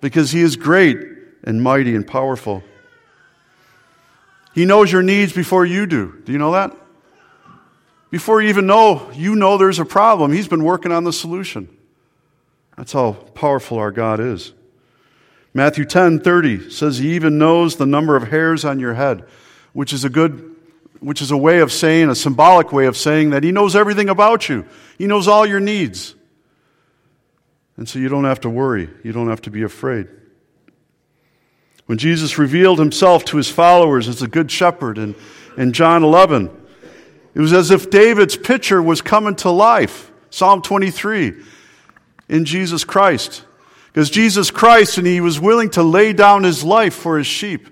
because 0.04 0.30
he 0.30 0.42
is 0.42 0.56
great 0.56 0.98
and 1.44 1.62
mighty 1.62 1.94
and 1.94 2.06
powerful. 2.06 2.62
He 4.54 4.66
knows 4.66 4.92
your 4.92 5.02
needs 5.02 5.32
before 5.32 5.64
you 5.64 5.86
do. 5.86 6.20
Do 6.26 6.32
you 6.32 6.36
know 6.36 6.52
that? 6.52 6.76
Before 8.10 8.42
you 8.42 8.50
even 8.50 8.66
know, 8.66 9.10
you 9.14 9.34
know 9.34 9.56
there's 9.56 9.78
a 9.78 9.84
problem. 9.86 10.30
He's 10.30 10.46
been 10.46 10.62
working 10.62 10.92
on 10.92 11.04
the 11.04 11.12
solution. 11.12 11.74
That's 12.76 12.92
how 12.92 13.12
powerful 13.12 13.78
our 13.78 13.90
God 13.90 14.20
is. 14.20 14.52
Matthew 15.54 15.86
10 15.86 16.20
30 16.20 16.68
says 16.68 16.98
he 16.98 17.14
even 17.14 17.38
knows 17.38 17.76
the 17.76 17.86
number 17.86 18.14
of 18.14 18.28
hairs 18.28 18.62
on 18.62 18.78
your 18.78 18.92
head, 18.92 19.24
which 19.72 19.94
is 19.94 20.04
a 20.04 20.10
good 20.10 20.54
which 21.00 21.22
is 21.22 21.30
a 21.30 21.36
way 21.36 21.60
of 21.60 21.72
saying, 21.72 22.10
a 22.10 22.14
symbolic 22.14 22.72
way 22.72 22.84
of 22.84 22.96
saying 22.98 23.30
that 23.30 23.42
He 23.42 23.52
knows 23.52 23.74
everything 23.74 24.10
about 24.10 24.50
you. 24.50 24.66
He 24.98 25.06
knows 25.06 25.28
all 25.28 25.46
your 25.46 25.60
needs. 25.60 26.14
And 27.76 27.88
so 27.88 27.98
you 27.98 28.08
don't 28.08 28.24
have 28.24 28.40
to 28.40 28.50
worry. 28.50 28.88
You 29.02 29.12
don't 29.12 29.28
have 29.28 29.42
to 29.42 29.50
be 29.50 29.62
afraid. 29.62 30.08
When 31.86 31.98
Jesus 31.98 32.38
revealed 32.38 32.78
Himself 32.78 33.24
to 33.26 33.36
His 33.36 33.50
followers 33.50 34.08
as 34.08 34.22
a 34.22 34.28
good 34.28 34.50
shepherd 34.50 34.98
in, 34.98 35.14
in 35.56 35.72
John 35.72 36.02
11, 36.04 36.50
it 37.34 37.40
was 37.40 37.52
as 37.52 37.70
if 37.70 37.90
David's 37.90 38.36
picture 38.36 38.82
was 38.82 39.02
coming 39.02 39.34
to 39.36 39.50
life. 39.50 40.10
Psalm 40.30 40.62
23 40.62 41.34
in 42.28 42.44
Jesus 42.44 42.84
Christ. 42.84 43.44
Because 43.92 44.10
Jesus 44.10 44.50
Christ, 44.50 44.98
and 44.98 45.06
He 45.06 45.20
was 45.20 45.38
willing 45.38 45.70
to 45.70 45.82
lay 45.82 46.12
down 46.12 46.44
His 46.44 46.64
life 46.64 46.94
for 46.94 47.18
His 47.18 47.26
sheep. 47.26 47.68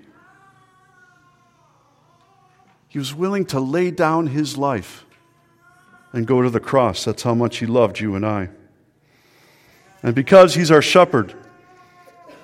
He 2.93 2.99
was 2.99 3.11
willing 3.11 3.45
to 3.45 3.59
lay 3.59 3.89
down 3.89 4.27
his 4.27 4.55
life 4.55 5.03
and 6.11 6.27
go 6.27 6.43
to 6.43 6.51
the 6.51 6.59
cross. 6.59 7.03
That's 7.03 7.23
how 7.23 7.33
much 7.33 7.57
he 7.57 7.65
loved 7.65 7.99
you 7.99 8.13
and 8.13 8.23
I. 8.23 8.49
And 10.03 10.13
because 10.13 10.53
he's 10.53 10.69
our 10.69 10.81
shepherd, 10.81 11.33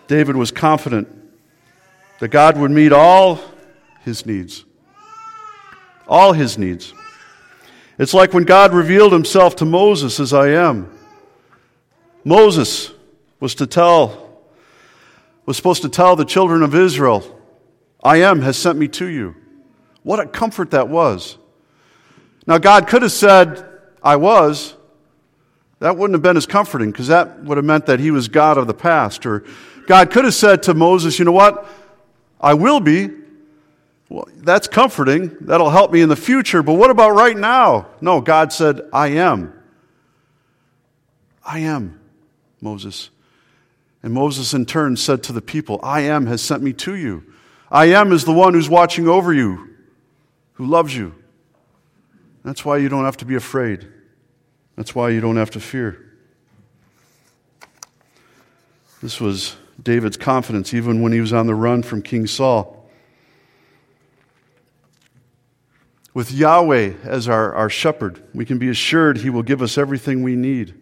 David 0.08 0.36
was 0.36 0.52
confident 0.52 1.08
that 2.20 2.30
God 2.30 2.58
would 2.58 2.72
meet 2.72 2.92
all 2.92 3.40
his 4.04 4.26
needs. 4.26 4.66
All 6.08 6.34
his 6.34 6.58
needs. 6.58 6.94
It's 8.00 8.14
like 8.14 8.34
when 8.34 8.44
God 8.44 8.74
revealed 8.74 9.12
himself 9.12 9.58
to 9.58 9.66
Moses 9.66 10.20
as 10.20 10.34
I 10.34 10.50
am. 10.50 10.90
Moses 12.24 12.92
was 13.40 13.56
to 13.56 13.68
tell, 13.68 14.42
was 15.46 15.58
supposed 15.58 15.82
to 15.82 15.90
tell 15.90 16.16
the 16.16 16.26
children 16.26 16.64
of 16.64 16.74
Israel, 16.74 17.40
I 18.04 18.18
am 18.22 18.42
has 18.42 18.58
sent 18.58 18.80
me 18.80 18.88
to 18.88 19.06
you. 19.06 19.36
What 20.04 20.20
a 20.20 20.26
comfort 20.26 20.72
that 20.72 20.88
was. 20.88 21.38
Now, 22.48 22.58
God 22.58 22.88
could 22.88 23.02
have 23.02 23.12
said, 23.12 23.66
I 24.02 24.16
was. 24.16 24.76
That 25.80 25.96
wouldn't 25.98 26.16
have 26.16 26.22
been 26.22 26.38
as 26.38 26.46
comforting 26.46 26.92
because 26.92 27.08
that 27.08 27.44
would 27.44 27.58
have 27.58 27.66
meant 27.66 27.86
that 27.86 28.00
he 28.00 28.12
was 28.12 28.28
God 28.28 28.58
of 28.58 28.68
the 28.68 28.74
past. 28.74 29.26
Or 29.26 29.46
God 29.88 30.12
could 30.12 30.26
have 30.26 30.34
said 30.34 30.64
to 30.64 30.74
Moses, 30.74 31.20
You 31.20 31.26
know 31.26 31.32
what? 31.32 31.68
I 32.40 32.54
will 32.54 32.80
be. 32.80 33.10
Well, 34.10 34.28
that's 34.38 34.68
comforting. 34.68 35.38
That'll 35.42 35.70
help 35.70 35.92
me 35.92 36.02
in 36.02 36.10
the 36.10 36.16
future. 36.16 36.64
But 36.64 36.74
what 36.74 36.90
about 36.90 37.12
right 37.12 37.38
now? 37.38 37.90
No, 38.02 38.22
God 38.22 38.52
said, 38.52 38.82
I 38.92 39.10
am. 39.10 39.54
I 41.46 41.60
am, 41.60 42.00
Moses. 42.60 43.12
And 44.02 44.14
Moses 44.14 44.54
in 44.54 44.66
turn 44.66 44.98
said 44.98 45.24
to 45.24 45.34
the 45.34 45.42
people, 45.42 45.80
I 45.84 46.02
am 46.02 46.26
has 46.26 46.42
sent 46.42 46.64
me 46.64 46.74
to 46.74 46.96
you. 46.96 47.24
I 47.72 47.86
am 47.88 48.12
is 48.12 48.26
the 48.26 48.34
one 48.34 48.54
who's 48.54 48.70
watching 48.70 49.08
over 49.08 49.32
you, 49.32 49.76
who 50.54 50.66
loves 50.66 50.96
you. 50.96 51.14
That's 52.44 52.66
why 52.66 52.78
you 52.78 52.90
don't 52.90 53.06
have 53.06 53.18
to 53.18 53.26
be 53.26 53.36
afraid. 53.36 53.88
That's 54.80 54.96
why 54.96 55.10
you 55.10 55.20
don't 55.20 55.36
have 55.36 55.52
to 55.52 55.60
fear. 55.60 56.06
This 59.02 59.20
was 59.20 59.58
David's 59.84 60.16
confidence 60.16 60.74
even 60.74 61.02
when 61.02 61.12
he 61.12 61.20
was 61.20 61.34
on 61.34 61.48
the 61.48 61.54
run 61.54 61.84
from 61.84 62.02
King 62.02 62.28
Saul. 62.28 62.90
With 66.14 66.32
Yahweh 66.32 66.94
as 67.04 67.28
our, 67.28 67.54
our 67.56 67.70
shepherd, 67.70 68.24
we 68.34 68.46
can 68.46 68.58
be 68.58 68.70
assured 68.70 69.18
he 69.18 69.30
will 69.30 69.44
give 69.44 69.62
us 69.62 69.78
everything 69.78 70.24
we 70.24 70.38
need. 70.38 70.74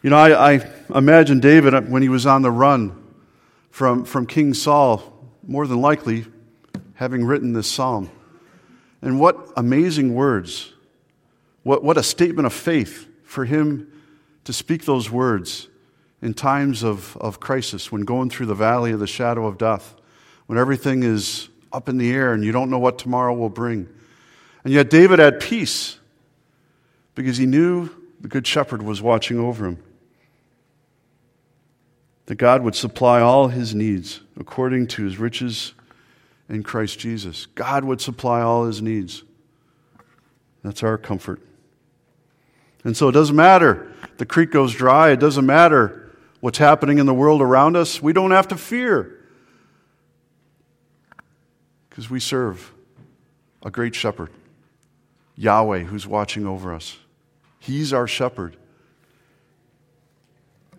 You 0.00 0.08
know, 0.08 0.16
I, 0.16 0.54
I 0.54 0.70
imagine 0.94 1.40
David 1.40 1.74
uh, 1.74 1.82
when 1.82 2.00
he 2.00 2.08
was 2.08 2.24
on 2.24 2.40
the 2.40 2.50
run 2.50 2.96
from, 3.70 4.06
from 4.06 4.24
King 4.24 4.54
Saul 4.54 5.02
more 5.46 5.66
than 5.66 5.82
likely, 5.82 6.24
having 6.94 7.26
written 7.26 7.52
this 7.52 7.70
psalm. 7.70 8.10
And 9.02 9.20
what 9.20 9.36
amazing 9.54 10.14
words. 10.14 10.72
What, 11.68 11.84
what 11.84 11.98
a 11.98 12.02
statement 12.02 12.46
of 12.46 12.54
faith 12.54 13.06
for 13.24 13.44
him 13.44 13.92
to 14.44 14.54
speak 14.54 14.86
those 14.86 15.10
words 15.10 15.68
in 16.22 16.32
times 16.32 16.82
of, 16.82 17.14
of 17.18 17.40
crisis, 17.40 17.92
when 17.92 18.06
going 18.06 18.30
through 18.30 18.46
the 18.46 18.54
valley 18.54 18.90
of 18.92 19.00
the 19.00 19.06
shadow 19.06 19.46
of 19.46 19.58
death, 19.58 19.94
when 20.46 20.58
everything 20.58 21.02
is 21.02 21.50
up 21.70 21.90
in 21.90 21.98
the 21.98 22.10
air 22.10 22.32
and 22.32 22.42
you 22.42 22.52
don't 22.52 22.70
know 22.70 22.78
what 22.78 22.98
tomorrow 22.98 23.34
will 23.34 23.50
bring. 23.50 23.86
And 24.64 24.72
yet, 24.72 24.88
David 24.88 25.18
had 25.18 25.40
peace 25.40 25.98
because 27.14 27.36
he 27.36 27.44
knew 27.44 27.90
the 28.18 28.28
Good 28.28 28.46
Shepherd 28.46 28.80
was 28.80 29.02
watching 29.02 29.38
over 29.38 29.66
him. 29.66 29.82
That 32.24 32.36
God 32.36 32.62
would 32.62 32.76
supply 32.76 33.20
all 33.20 33.48
his 33.48 33.74
needs 33.74 34.22
according 34.40 34.86
to 34.86 35.04
his 35.04 35.18
riches 35.18 35.74
in 36.48 36.62
Christ 36.62 36.98
Jesus. 36.98 37.44
God 37.44 37.84
would 37.84 38.00
supply 38.00 38.40
all 38.40 38.64
his 38.64 38.80
needs. 38.80 39.22
That's 40.62 40.82
our 40.82 40.96
comfort. 40.96 41.42
And 42.84 42.96
so 42.96 43.08
it 43.08 43.12
doesn't 43.12 43.36
matter. 43.36 43.92
The 44.18 44.26
creek 44.26 44.50
goes 44.50 44.74
dry. 44.74 45.10
It 45.10 45.20
doesn't 45.20 45.46
matter 45.46 46.12
what's 46.40 46.58
happening 46.58 46.98
in 46.98 47.06
the 47.06 47.14
world 47.14 47.42
around 47.42 47.76
us. 47.76 48.02
We 48.02 48.12
don't 48.12 48.30
have 48.30 48.48
to 48.48 48.56
fear 48.56 49.14
because 51.88 52.08
we 52.08 52.20
serve 52.20 52.72
a 53.64 53.70
great 53.70 53.94
shepherd, 53.94 54.30
Yahweh, 55.36 55.80
who's 55.80 56.06
watching 56.06 56.46
over 56.46 56.72
us. 56.72 56.98
He's 57.58 57.92
our 57.92 58.06
shepherd. 58.06 58.56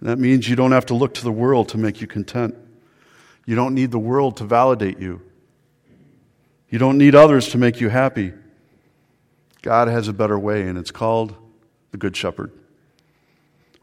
that 0.02 0.18
means 0.18 0.48
you 0.48 0.56
don't 0.56 0.72
have 0.72 0.86
to 0.88 0.94
look 0.94 1.14
to 1.16 1.24
the 1.24 1.32
world 1.32 1.70
to 1.70 1.78
make 1.78 2.00
you 2.00 2.08
content. 2.08 2.56
You 3.46 3.56
don't 3.56 3.74
need 3.74 3.92
the 3.92 4.00
world 4.00 4.38
to 4.38 4.46
validate 4.46 5.00
you. 5.00 5.22
You 6.70 6.80
don't 6.80 6.98
need 6.98 7.16
others 7.16 7.50
to 7.50 7.58
make 7.58 7.82
you 7.82 7.90
happy. 7.90 8.32
God 9.62 9.90
has 9.90 10.08
a 10.08 10.14
better 10.14 10.40
way, 10.40 10.68
and 10.68 10.78
it's 10.78 10.92
called 10.92 11.36
the 11.92 11.98
Good 11.98 12.16
Shepherd. 12.16 12.52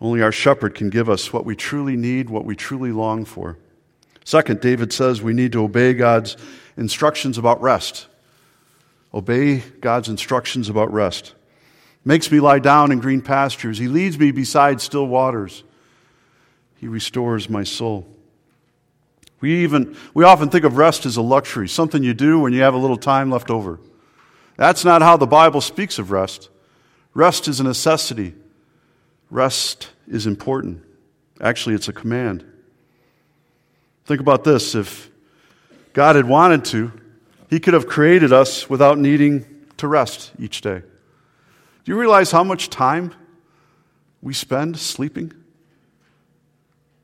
Only 0.01 0.23
our 0.23 0.33
shepherd 0.33 0.75
can 0.75 0.91
give 0.91 1.09
us 1.09 1.33
what 1.33 1.45
we 1.45 1.57
truly 1.57 1.97
need, 1.97 2.29
what 2.29 2.45
we 2.45 2.55
truly 2.55 2.93
long 2.93 3.25
for. 3.25 3.57
Second, 4.25 4.61
David 4.61 4.93
says 4.93 5.23
we 5.23 5.33
need 5.33 5.53
to 5.53 5.63
obey 5.63 5.95
God's 5.95 6.37
instructions 6.77 7.39
about 7.39 7.63
rest. 7.63 8.07
Obey 9.15 9.61
God's 9.81 10.09
instructions 10.09 10.69
about 10.69 10.93
rest. 10.93 11.35
Makes 12.05 12.31
me 12.31 12.41
lie 12.41 12.59
down 12.59 12.93
in 12.93 12.99
green 12.99 13.23
pastures. 13.23 13.79
He 13.79 13.89
leads 13.89 14.19
me 14.19 14.31
beside 14.31 14.81
still 14.81 15.07
waters. 15.07 15.65
He 16.77 16.89
restores 16.89 17.49
my 17.49 17.65
soul. 17.65 18.07
We 19.41 19.63
even 19.65 19.97
we 20.13 20.25
often 20.25 20.51
think 20.51 20.65
of 20.65 20.77
rest 20.77 21.07
as 21.07 21.17
a 21.17 21.23
luxury, 21.23 21.69
something 21.69 22.03
you 22.03 22.15
do 22.15 22.41
when 22.41 22.53
you 22.53 22.63
have 22.63 22.75
a 22.75 22.79
little 22.79 22.97
time 22.97 23.31
left 23.31 23.51
over. 23.51 23.81
That's 24.57 24.85
not 24.85 25.03
how 25.03 25.17
the 25.17 25.27
Bible 25.27 25.61
speaks 25.61 25.99
of 25.99 26.11
rest. 26.11 26.49
Rest 27.17 27.49
is 27.49 27.61
a 27.61 27.65
necessity. 27.65 28.35
Rest 29.31 29.89
is 30.07 30.27
important. 30.27 30.85
Actually, 31.41 31.75
it's 31.75 31.89
a 31.89 31.93
command. 31.95 32.45
Think 34.05 34.21
about 34.21 34.45
this 34.45 34.75
if 34.75 35.09
God 35.95 36.17
had 36.17 36.27
wanted 36.27 36.67
to, 36.67 36.93
He 37.49 37.59
could 37.59 37.73
have 37.73 37.87
created 37.87 38.35
us 38.35 38.69
without 38.69 38.99
needing 38.99 39.47
to 39.79 39.89
rest 39.89 40.33
each 40.39 40.61
day. 40.61 40.81
Do 41.85 41.93
you 41.93 41.99
realize 41.99 42.33
how 42.33 42.45
much 42.45 42.69
time 42.69 43.15
we 44.21 44.35
spend 44.35 44.79
sleeping? 44.79 45.33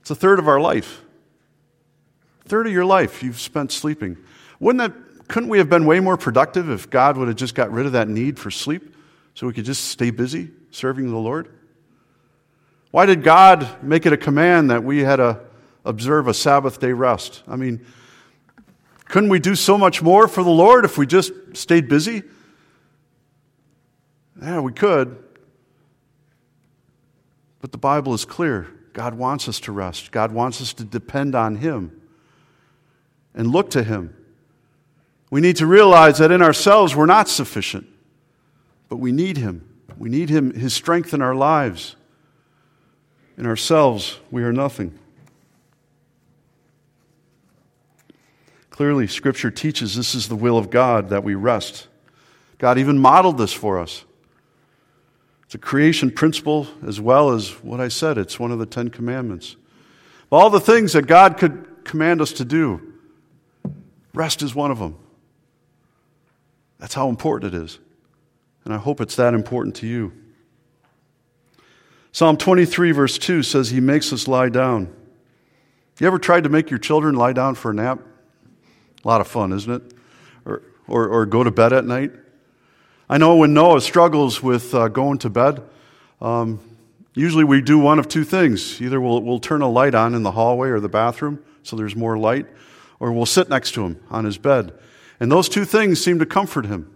It's 0.02 0.10
a 0.10 0.14
third 0.14 0.38
of 0.38 0.46
our 0.46 0.60
life. 0.60 1.00
A 2.44 2.48
third 2.50 2.66
of 2.66 2.72
your 2.74 2.84
life 2.84 3.22
you've 3.22 3.40
spent 3.40 3.72
sleeping. 3.72 4.18
Wouldn't 4.60 4.92
that, 4.92 5.28
couldn't 5.28 5.48
we 5.48 5.56
have 5.56 5.70
been 5.70 5.86
way 5.86 6.00
more 6.00 6.18
productive 6.18 6.68
if 6.68 6.90
God 6.90 7.16
would 7.16 7.28
have 7.28 7.36
just 7.38 7.54
got 7.54 7.72
rid 7.72 7.86
of 7.86 7.92
that 7.92 8.08
need 8.08 8.38
for 8.38 8.50
sleep 8.50 8.92
so 9.34 9.46
we 9.46 9.52
could 9.52 9.64
just 9.64 9.86
stay 9.86 10.10
busy 10.10 10.50
serving 10.70 11.10
the 11.10 11.18
Lord? 11.18 11.48
Why 12.90 13.06
did 13.06 13.22
God 13.22 13.82
make 13.82 14.04
it 14.06 14.12
a 14.12 14.16
command 14.16 14.70
that 14.70 14.84
we 14.84 15.00
had 15.00 15.16
to 15.16 15.40
observe 15.84 16.28
a 16.28 16.34
Sabbath 16.34 16.78
day 16.80 16.92
rest? 16.92 17.42
I 17.48 17.56
mean, 17.56 17.84
couldn't 19.06 19.30
we 19.30 19.40
do 19.40 19.54
so 19.54 19.76
much 19.76 20.02
more 20.02 20.28
for 20.28 20.42
the 20.42 20.50
Lord 20.50 20.84
if 20.84 20.96
we 20.96 21.06
just 21.06 21.32
stayed 21.54 21.88
busy? 21.88 22.22
Yeah, 24.40 24.60
we 24.60 24.72
could. 24.72 25.22
But 27.60 27.72
the 27.72 27.78
Bible 27.78 28.12
is 28.12 28.24
clear. 28.24 28.68
God 28.92 29.14
wants 29.14 29.48
us 29.48 29.60
to 29.60 29.72
rest. 29.72 30.12
God 30.12 30.32
wants 30.32 30.60
us 30.60 30.72
to 30.74 30.84
depend 30.84 31.34
on 31.34 31.56
Him 31.56 32.00
and 33.34 33.50
look 33.50 33.70
to 33.70 33.82
Him. 33.82 34.14
We 35.30 35.40
need 35.40 35.56
to 35.56 35.66
realize 35.66 36.18
that 36.18 36.30
in 36.30 36.42
ourselves 36.42 36.94
we're 36.94 37.06
not 37.06 37.28
sufficient, 37.28 37.86
but 38.92 38.98
we 38.98 39.10
need 39.10 39.38
Him. 39.38 39.66
We 39.96 40.10
need 40.10 40.28
Him, 40.28 40.52
His 40.52 40.74
strength 40.74 41.14
in 41.14 41.22
our 41.22 41.34
lives. 41.34 41.96
In 43.38 43.46
ourselves, 43.46 44.18
we 44.30 44.42
are 44.42 44.52
nothing. 44.52 44.98
Clearly, 48.68 49.06
Scripture 49.06 49.50
teaches 49.50 49.96
this 49.96 50.14
is 50.14 50.28
the 50.28 50.36
will 50.36 50.58
of 50.58 50.68
God 50.68 51.08
that 51.08 51.24
we 51.24 51.34
rest. 51.34 51.88
God 52.58 52.76
even 52.76 52.98
modeled 52.98 53.38
this 53.38 53.54
for 53.54 53.78
us. 53.78 54.04
It's 55.44 55.54
a 55.54 55.58
creation 55.58 56.10
principle 56.10 56.68
as 56.86 57.00
well 57.00 57.30
as 57.30 57.52
what 57.64 57.80
I 57.80 57.88
said, 57.88 58.18
it's 58.18 58.38
one 58.38 58.52
of 58.52 58.58
the 58.58 58.66
Ten 58.66 58.90
Commandments. 58.90 59.56
all 60.30 60.50
the 60.50 60.60
things 60.60 60.92
that 60.92 61.06
God 61.06 61.38
could 61.38 61.84
command 61.84 62.20
us 62.20 62.32
to 62.34 62.44
do, 62.44 62.92
rest 64.12 64.42
is 64.42 64.54
one 64.54 64.70
of 64.70 64.78
them. 64.78 64.98
That's 66.78 66.92
how 66.92 67.08
important 67.08 67.54
it 67.54 67.62
is. 67.62 67.78
And 68.64 68.72
I 68.72 68.78
hope 68.78 69.00
it's 69.00 69.16
that 69.16 69.34
important 69.34 69.74
to 69.76 69.86
you. 69.86 70.12
Psalm 72.12 72.36
23, 72.36 72.92
verse 72.92 73.18
2 73.18 73.42
says, 73.42 73.70
He 73.70 73.80
makes 73.80 74.12
us 74.12 74.28
lie 74.28 74.48
down. 74.48 74.94
You 75.98 76.06
ever 76.06 76.18
tried 76.18 76.42
to 76.44 76.48
make 76.48 76.68
your 76.68 76.78
children 76.78 77.14
lie 77.14 77.32
down 77.32 77.54
for 77.54 77.70
a 77.70 77.74
nap? 77.74 78.00
A 79.04 79.08
lot 79.08 79.20
of 79.20 79.28
fun, 79.28 79.52
isn't 79.52 79.72
it? 79.72 79.94
Or, 80.44 80.62
or, 80.88 81.08
or 81.08 81.26
go 81.26 81.44
to 81.44 81.50
bed 81.50 81.72
at 81.72 81.84
night. 81.84 82.12
I 83.08 83.18
know 83.18 83.36
when 83.36 83.54
Noah 83.54 83.80
struggles 83.80 84.42
with 84.42 84.74
uh, 84.74 84.88
going 84.88 85.18
to 85.18 85.30
bed, 85.30 85.62
um, 86.20 86.60
usually 87.14 87.44
we 87.44 87.60
do 87.60 87.78
one 87.78 87.98
of 87.98 88.08
two 88.08 88.24
things. 88.24 88.80
Either 88.82 89.00
we'll, 89.00 89.22
we'll 89.22 89.38
turn 89.38 89.62
a 89.62 89.68
light 89.68 89.94
on 89.94 90.14
in 90.14 90.22
the 90.22 90.32
hallway 90.32 90.70
or 90.70 90.80
the 90.80 90.88
bathroom 90.88 91.42
so 91.62 91.76
there's 91.76 91.96
more 91.96 92.18
light, 92.18 92.46
or 93.00 93.12
we'll 93.12 93.26
sit 93.26 93.48
next 93.48 93.72
to 93.72 93.84
him 93.84 94.00
on 94.10 94.24
his 94.24 94.38
bed. 94.38 94.72
And 95.20 95.30
those 95.30 95.48
two 95.48 95.64
things 95.64 96.02
seem 96.02 96.18
to 96.18 96.26
comfort 96.26 96.66
him. 96.66 96.91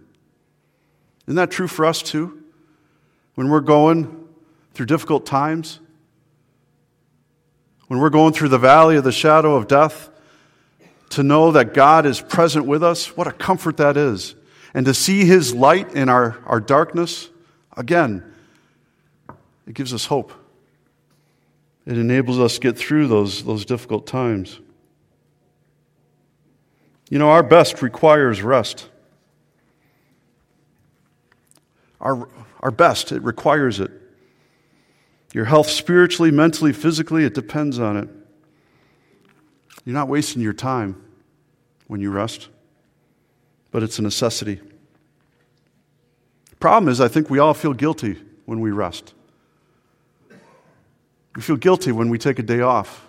Isn't 1.27 1.35
that 1.35 1.51
true 1.51 1.67
for 1.67 1.85
us 1.85 2.01
too? 2.01 2.41
When 3.35 3.49
we're 3.49 3.59
going 3.59 4.27
through 4.73 4.85
difficult 4.87 5.25
times, 5.25 5.79
when 7.87 7.99
we're 7.99 8.09
going 8.09 8.33
through 8.33 8.49
the 8.49 8.57
valley 8.57 8.95
of 8.97 9.03
the 9.03 9.11
shadow 9.11 9.55
of 9.55 9.67
death, 9.67 10.09
to 11.11 11.23
know 11.23 11.51
that 11.51 11.73
God 11.73 12.05
is 12.05 12.19
present 12.19 12.65
with 12.65 12.83
us, 12.83 13.15
what 13.15 13.27
a 13.27 13.31
comfort 13.31 13.77
that 13.77 13.97
is. 13.97 14.35
And 14.73 14.85
to 14.85 14.93
see 14.93 15.25
His 15.25 15.53
light 15.53 15.93
in 15.95 16.09
our, 16.09 16.37
our 16.45 16.59
darkness, 16.59 17.29
again, 17.75 18.23
it 19.65 19.73
gives 19.73 19.93
us 19.93 20.05
hope. 20.05 20.33
It 21.85 21.97
enables 21.97 22.39
us 22.39 22.55
to 22.55 22.59
get 22.59 22.77
through 22.77 23.07
those, 23.07 23.43
those 23.43 23.63
difficult 23.63 24.05
times. 24.07 24.59
You 27.09 27.19
know, 27.19 27.29
our 27.29 27.43
best 27.43 27.81
requires 27.81 28.41
rest. 28.41 28.89
Our, 31.99 32.29
our 32.61 32.71
best, 32.71 33.11
it 33.11 33.21
requires 33.23 33.79
it. 33.79 33.91
Your 35.33 35.45
health 35.45 35.69
spiritually, 35.69 36.31
mentally, 36.31 36.73
physically, 36.73 37.23
it 37.23 37.33
depends 37.33 37.79
on 37.79 37.97
it. 37.97 38.09
You're 39.85 39.93
not 39.93 40.07
wasting 40.07 40.41
your 40.41 40.53
time 40.53 41.01
when 41.87 42.01
you 42.01 42.11
rest, 42.11 42.49
but 43.71 43.83
it's 43.83 43.99
a 43.99 44.01
necessity. 44.01 44.59
The 46.49 46.55
problem 46.57 46.89
is, 46.89 46.99
I 46.99 47.07
think 47.07 47.29
we 47.29 47.39
all 47.39 47.53
feel 47.53 47.73
guilty 47.73 48.17
when 48.45 48.59
we 48.61 48.71
rest. 48.71 49.13
We 51.35 51.41
feel 51.41 51.57
guilty 51.57 51.91
when 51.91 52.09
we 52.09 52.17
take 52.17 52.39
a 52.39 52.43
day 52.43 52.61
off. 52.61 53.07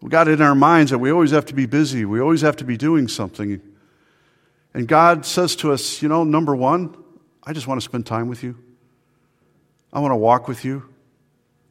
We 0.00 0.08
got 0.08 0.28
it 0.28 0.40
in 0.40 0.42
our 0.42 0.54
minds 0.54 0.90
that 0.90 0.98
we 0.98 1.10
always 1.10 1.30
have 1.30 1.46
to 1.46 1.54
be 1.54 1.66
busy, 1.66 2.04
we 2.04 2.20
always 2.20 2.40
have 2.40 2.56
to 2.56 2.64
be 2.64 2.76
doing 2.76 3.06
something. 3.06 3.60
And 4.72 4.86
God 4.88 5.26
says 5.26 5.56
to 5.56 5.72
us, 5.72 6.00
you 6.00 6.08
know, 6.08 6.24
number 6.24 6.54
one, 6.54 6.96
I 7.42 7.52
just 7.52 7.66
want 7.66 7.80
to 7.80 7.84
spend 7.84 8.06
time 8.06 8.28
with 8.28 8.42
you. 8.42 8.56
I 9.92 10.00
want 10.00 10.12
to 10.12 10.16
walk 10.16 10.46
with 10.46 10.64
you. 10.64 10.88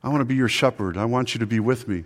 I 0.03 0.09
want 0.09 0.21
to 0.21 0.25
be 0.25 0.35
your 0.35 0.47
shepherd. 0.47 0.97
I 0.97 1.05
want 1.05 1.33
you 1.33 1.39
to 1.39 1.45
be 1.45 1.59
with 1.59 1.87
me. 1.87 2.03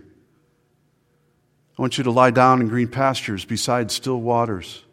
I 1.77 1.81
want 1.81 1.97
you 1.97 2.03
to 2.03 2.11
lie 2.11 2.31
down 2.31 2.61
in 2.61 2.67
green 2.67 2.87
pastures 2.87 3.45
beside 3.45 3.89
still 3.91 4.21
waters. 4.21 4.83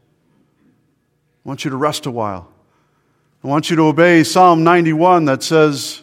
I 1.45 1.49
want 1.49 1.65
you 1.65 1.71
to 1.71 1.77
rest 1.77 2.07
a 2.07 2.11
while. 2.11 2.51
I 3.43 3.49
want 3.49 3.71
you 3.71 3.77
to 3.77 3.83
obey 3.83 4.23
Psalm 4.23 4.65
91 4.65 5.27
that 5.27 5.43
says 5.43 6.03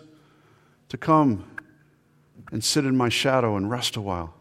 to 0.90 0.98
come 0.98 1.46
and 2.52 2.64
sit 2.64 2.86
in 2.86 2.96
my 2.96 3.10
shadow 3.10 3.56
and 3.56 3.70
rest 3.70 3.96
a 3.96 4.02
while. 4.02 4.34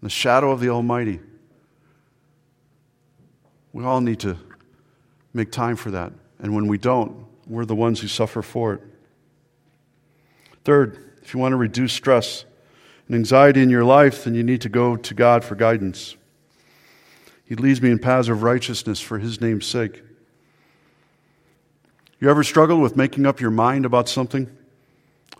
In 0.00 0.06
the 0.06 0.10
shadow 0.10 0.50
of 0.50 0.60
the 0.60 0.68
Almighty. 0.68 1.20
We 3.72 3.84
all 3.84 4.00
need 4.00 4.20
to 4.20 4.36
make 5.32 5.50
time 5.50 5.76
for 5.76 5.90
that. 5.92 6.12
And 6.42 6.54
when 6.54 6.66
we 6.66 6.76
don't, 6.76 7.24
we're 7.46 7.64
the 7.64 7.74
ones 7.74 8.00
who 8.00 8.08
suffer 8.08 8.42
for 8.42 8.74
it. 8.74 8.80
Third, 10.64 11.12
if 11.22 11.32
you 11.32 11.40
want 11.40 11.52
to 11.52 11.56
reduce 11.56 11.92
stress 11.92 12.44
and 13.06 13.16
anxiety 13.16 13.62
in 13.62 13.70
your 13.70 13.84
life, 13.84 14.24
then 14.24 14.34
you 14.34 14.42
need 14.42 14.60
to 14.62 14.68
go 14.68 14.96
to 14.96 15.14
God 15.14 15.44
for 15.44 15.54
guidance. 15.54 16.16
He 17.44 17.54
leads 17.54 17.80
me 17.80 17.90
in 17.90 17.98
paths 17.98 18.28
of 18.28 18.42
righteousness 18.42 19.00
for 19.00 19.18
His 19.18 19.40
name's 19.40 19.66
sake. 19.66 20.02
You 22.20 22.30
ever 22.30 22.44
struggle 22.44 22.78
with 22.78 22.96
making 22.96 23.26
up 23.26 23.40
your 23.40 23.50
mind 23.50 23.84
about 23.84 24.08
something? 24.08 24.50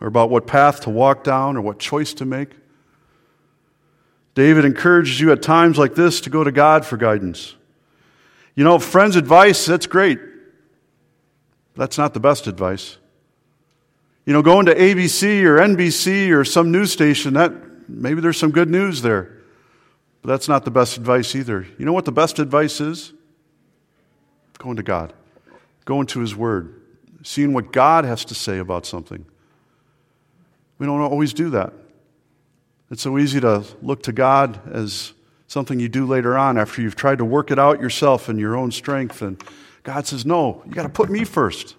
Or 0.00 0.08
about 0.08 0.30
what 0.30 0.48
path 0.48 0.80
to 0.80 0.90
walk 0.90 1.22
down 1.22 1.56
or 1.56 1.60
what 1.60 1.78
choice 1.78 2.12
to 2.14 2.24
make? 2.24 2.50
David 4.34 4.64
encourages 4.64 5.20
you 5.20 5.30
at 5.30 5.42
times 5.42 5.78
like 5.78 5.94
this 5.94 6.20
to 6.22 6.30
go 6.30 6.42
to 6.42 6.50
God 6.50 6.84
for 6.84 6.96
guidance. 6.96 7.54
You 8.56 8.64
know, 8.64 8.78
friends' 8.78 9.14
advice, 9.14 9.64
that's 9.64 9.86
great. 9.86 10.18
That's 11.74 11.98
not 11.98 12.14
the 12.14 12.20
best 12.20 12.46
advice. 12.46 12.98
You 14.24 14.32
know, 14.32 14.42
going 14.42 14.66
to 14.66 14.74
ABC 14.74 15.42
or 15.42 15.58
NBC 15.58 16.30
or 16.30 16.44
some 16.44 16.70
news 16.70 16.92
station, 16.92 17.34
that 17.34 17.52
maybe 17.88 18.20
there's 18.20 18.38
some 18.38 18.50
good 18.50 18.70
news 18.70 19.02
there. 19.02 19.38
But 20.22 20.28
that's 20.28 20.48
not 20.48 20.64
the 20.64 20.70
best 20.70 20.96
advice 20.96 21.34
either. 21.34 21.66
You 21.78 21.84
know 21.84 21.92
what 21.92 22.04
the 22.04 22.12
best 22.12 22.38
advice 22.38 22.80
is? 22.80 23.12
Going 24.58 24.76
to 24.76 24.82
God. 24.82 25.12
Going 25.84 26.06
to 26.08 26.20
his 26.20 26.36
word. 26.36 26.80
Seeing 27.24 27.52
what 27.52 27.72
God 27.72 28.04
has 28.04 28.24
to 28.26 28.34
say 28.34 28.58
about 28.58 28.86
something. 28.86 29.24
We 30.78 30.86
don't 30.86 31.00
always 31.00 31.32
do 31.32 31.50
that. 31.50 31.72
It's 32.90 33.02
so 33.02 33.18
easy 33.18 33.40
to 33.40 33.64
look 33.80 34.02
to 34.04 34.12
God 34.12 34.60
as 34.72 35.14
something 35.48 35.80
you 35.80 35.88
do 35.88 36.06
later 36.06 36.36
on 36.36 36.58
after 36.58 36.82
you've 36.82 36.96
tried 36.96 37.18
to 37.18 37.24
work 37.24 37.50
it 37.50 37.58
out 37.58 37.80
yourself 37.80 38.28
in 38.28 38.38
your 38.38 38.56
own 38.56 38.70
strength. 38.70 39.22
And 39.22 39.42
God 39.82 40.06
says, 40.06 40.24
No, 40.24 40.62
you 40.66 40.72
got 40.72 40.84
to 40.84 40.88
put 40.88 41.10
me 41.10 41.24
first. 41.24 41.76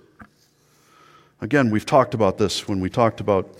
Again, 1.42 1.72
we've 1.72 1.86
talked 1.86 2.14
about 2.14 2.38
this 2.38 2.68
when 2.68 2.80
we 2.80 2.90
talked 2.90 3.20
about 3.20 3.58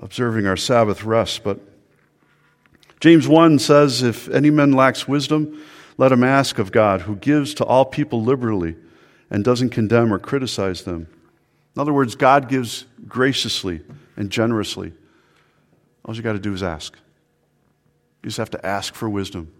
observing 0.00 0.46
our 0.46 0.56
Sabbath 0.56 1.04
rest, 1.04 1.44
but 1.44 1.60
James 3.02 3.26
1 3.26 3.58
says, 3.58 4.02
If 4.02 4.28
any 4.28 4.50
man 4.50 4.72
lacks 4.72 5.08
wisdom, 5.08 5.60
let 5.98 6.12
him 6.12 6.24
ask 6.24 6.58
of 6.58 6.72
God, 6.72 7.02
who 7.02 7.16
gives 7.16 7.54
to 7.54 7.64
all 7.64 7.84
people 7.84 8.22
liberally 8.22 8.76
and 9.30 9.44
doesn't 9.44 9.70
condemn 9.70 10.12
or 10.12 10.18
criticize 10.18 10.82
them. 10.82 11.08
In 11.74 11.80
other 11.80 11.92
words, 11.92 12.14
God 12.14 12.48
gives 12.48 12.84
graciously 13.08 13.80
and 14.16 14.30
generously. 14.30 14.92
All 16.04 16.14
you 16.14 16.22
got 16.22 16.34
to 16.34 16.38
do 16.38 16.52
is 16.52 16.62
ask. 16.62 16.94
You 18.22 18.28
just 18.28 18.38
have 18.38 18.50
to 18.50 18.66
ask 18.66 18.94
for 18.94 19.08
wisdom, 19.08 19.52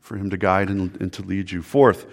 for 0.00 0.16
Him 0.16 0.30
to 0.30 0.36
guide 0.36 0.68
and, 0.68 1.00
and 1.00 1.12
to 1.14 1.22
lead 1.22 1.50
you. 1.50 1.62
Fourth, 1.62 2.06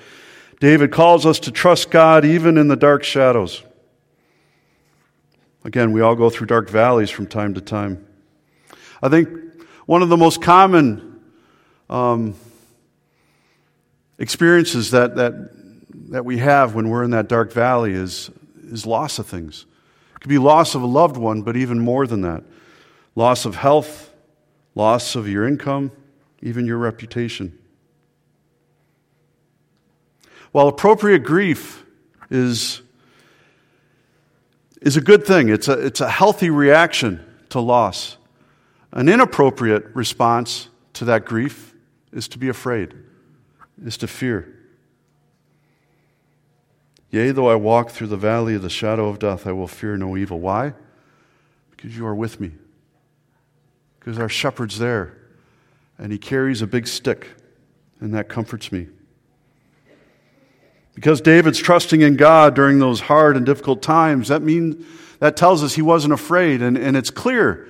David 0.60 0.92
calls 0.92 1.26
us 1.26 1.40
to 1.42 1.52
trust 1.52 1.90
God 1.90 2.26
even 2.26 2.58
in 2.58 2.68
the 2.68 2.76
dark 2.76 3.04
shadows. 3.04 3.64
Again, 5.64 5.92
we 5.92 6.02
all 6.02 6.16
go 6.16 6.30
through 6.30 6.48
dark 6.48 6.70
valleys 6.70 7.10
from 7.10 7.28
time 7.28 7.54
to 7.54 7.62
time. 7.62 8.06
I 9.02 9.10
think 9.10 9.30
one 9.86 10.02
of 10.02 10.10
the 10.10 10.18
most 10.18 10.42
common 10.42 11.22
um, 11.90 12.36
experiences 14.18 14.92
that, 14.92 15.16
that, 15.16 15.34
that 16.12 16.26
we 16.26 16.38
have 16.38 16.76
when 16.76 16.90
we're 16.90 17.04
in 17.04 17.12
that 17.12 17.28
dark 17.28 17.52
valley 17.52 17.94
is, 17.94 18.30
is 18.64 18.86
loss 18.86 19.20
of 19.20 19.28
things. 19.28 19.66
It 20.16 20.22
could 20.22 20.30
be 20.30 20.38
loss 20.38 20.76
of 20.76 20.82
a 20.82 20.88
loved 20.88 21.18
one, 21.18 21.42
but 21.42 21.56
even 21.56 21.80
more 21.80 22.06
than 22.06 22.22
that 22.22 22.44
loss 23.16 23.46
of 23.46 23.56
health, 23.56 24.14
loss 24.76 25.16
of 25.16 25.28
your 25.28 25.46
income, 25.46 25.92
even 26.42 26.66
your 26.66 26.78
reputation. 26.78 27.58
While 30.52 30.68
appropriate 30.68 31.24
grief 31.24 31.86
is, 32.30 32.82
is 34.82 34.98
a 34.98 35.02
good 35.02 35.26
thing, 35.26 35.50
it's 35.50 35.68
a, 35.68 35.74
it's 35.74 36.02
a 36.02 36.10
healthy 36.10 36.50
reaction 36.50 37.24
to 37.50 37.60
loss. 37.60 38.18
An 38.92 39.08
inappropriate 39.08 39.86
response 39.94 40.70
to 40.94 41.06
that 41.06 41.26
grief 41.26 41.74
is 42.12 42.28
to 42.30 42.40
be 42.40 42.50
afraid, 42.50 42.94
is 43.84 43.98
to 43.98 44.08
fear. 44.08 44.56
Yea, 47.12 47.32
though 47.32 47.50
I 47.50 47.56
walk 47.56 47.92
through 47.92 48.08
the 48.08 48.18
valley 48.18 48.56
of 48.56 48.62
the 48.62 48.70
shadow 48.70 49.10
of 49.10 49.20
death, 49.20 49.48
I 49.48 49.52
will 49.52 49.68
fear 49.68 49.98
no 49.98 50.18
evil. 50.18 50.40
Why? 50.40 50.74
Because 51.72 51.96
you 51.96 52.06
are 52.06 52.16
with 52.16 52.40
me 52.40 52.52
because 54.10 54.20
our 54.20 54.30
shepherd's 54.30 54.80
there 54.80 55.16
and 56.00 56.12
he 56.12 56.18
carries 56.18 56.62
a 56.62 56.68
big 56.68 56.88
stick, 56.88 57.28
and 58.00 58.14
that 58.14 58.30
comforts 58.30 58.72
me. 58.72 58.88
Because 60.96 61.22
David's 61.22 61.60
trusting 61.60 62.02
in 62.02 62.16
God 62.16 62.56
during 62.56 62.80
those 62.80 63.00
hard 63.02 63.38
and 63.38 63.46
difficult 63.46 63.82
times, 63.82 64.28
that 64.28 64.42
means 64.42 64.86
that 65.20 65.38
tells 65.38 65.64
us 65.64 65.76
he 65.76 65.82
wasn't 65.82 66.14
afraid. 66.14 66.62
And, 66.62 66.78
and 66.78 66.98
it's 66.98 67.10
clear 67.10 67.68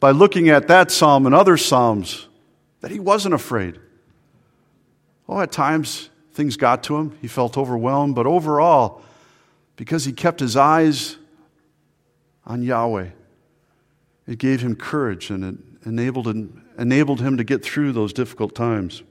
by 0.00 0.10
looking 0.10 0.48
at 0.48 0.68
that 0.68 0.90
psalm 0.90 1.26
and 1.26 1.34
other 1.34 1.56
psalms 1.56 2.28
that 2.80 2.90
he 2.90 3.00
wasn't 3.00 3.34
afraid. 3.34 3.78
Oh, 5.28 5.40
at 5.40 5.52
times 5.52 6.10
things 6.34 6.56
got 6.56 6.82
to 6.84 6.96
him. 6.96 7.16
He 7.20 7.28
felt 7.28 7.56
overwhelmed, 7.56 8.14
but 8.14 8.26
overall, 8.26 9.02
because 9.76 10.04
he 10.04 10.12
kept 10.12 10.40
his 10.40 10.56
eyes 10.56 11.16
on 12.44 12.62
Yahweh, 12.62 13.10
it 14.26 14.38
gave 14.38 14.60
him 14.60 14.76
courage 14.76 15.30
and 15.30 15.44
it 15.44 15.86
enabled 15.86 16.28
him, 16.28 16.64
enabled 16.78 17.20
him 17.20 17.36
to 17.36 17.44
get 17.44 17.62
through 17.62 17.92
those 17.92 18.12
difficult 18.12 18.54
times. 18.54 19.02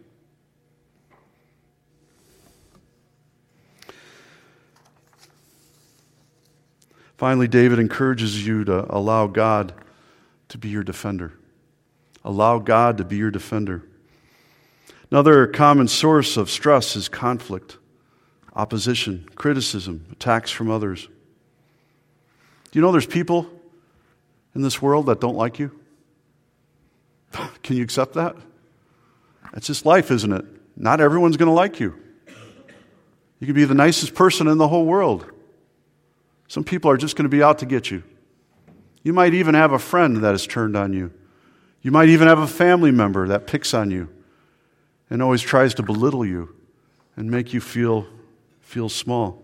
Finally, 7.21 7.47
David 7.47 7.77
encourages 7.77 8.47
you 8.47 8.63
to 8.63 8.83
allow 8.89 9.27
God 9.27 9.75
to 10.47 10.57
be 10.57 10.69
your 10.69 10.81
defender. 10.81 11.31
Allow 12.25 12.57
God 12.57 12.97
to 12.97 13.03
be 13.03 13.15
your 13.15 13.29
defender. 13.29 13.83
Another 15.11 15.45
common 15.45 15.87
source 15.87 16.35
of 16.35 16.49
stress 16.49 16.95
is 16.95 17.07
conflict, 17.09 17.77
opposition, 18.55 19.29
criticism, 19.35 20.07
attacks 20.11 20.49
from 20.49 20.71
others. 20.71 21.05
Do 22.71 22.79
you 22.79 22.81
know 22.81 22.91
there's 22.91 23.05
people 23.05 23.47
in 24.55 24.63
this 24.63 24.81
world 24.81 25.05
that 25.05 25.21
don't 25.21 25.35
like 25.35 25.59
you? 25.59 25.79
Can 27.61 27.75
you 27.77 27.83
accept 27.83 28.15
that? 28.15 28.35
That's 29.53 29.67
just 29.67 29.85
life, 29.85 30.09
isn't 30.09 30.33
it? 30.33 30.45
Not 30.75 30.99
everyone's 30.99 31.37
going 31.37 31.49
to 31.49 31.53
like 31.53 31.79
you. 31.79 31.93
You 33.39 33.45
could 33.45 33.55
be 33.55 33.65
the 33.65 33.75
nicest 33.75 34.15
person 34.15 34.47
in 34.47 34.57
the 34.57 34.67
whole 34.67 34.87
world. 34.87 35.30
Some 36.51 36.65
people 36.65 36.91
are 36.91 36.97
just 36.97 37.15
going 37.15 37.23
to 37.23 37.29
be 37.29 37.41
out 37.41 37.59
to 37.59 37.65
get 37.65 37.89
you. 37.89 38.03
You 39.03 39.13
might 39.13 39.33
even 39.33 39.55
have 39.55 39.71
a 39.71 39.79
friend 39.79 40.17
that 40.17 40.31
has 40.31 40.45
turned 40.45 40.75
on 40.75 40.91
you. 40.91 41.13
You 41.81 41.91
might 41.91 42.09
even 42.09 42.27
have 42.27 42.39
a 42.39 42.47
family 42.47 42.91
member 42.91 43.29
that 43.29 43.47
picks 43.47 43.73
on 43.73 43.89
you 43.89 44.09
and 45.09 45.21
always 45.23 45.41
tries 45.41 45.73
to 45.75 45.81
belittle 45.81 46.25
you 46.25 46.53
and 47.15 47.31
make 47.31 47.53
you 47.53 47.61
feel, 47.61 48.05
feel 48.59 48.89
small. 48.89 49.41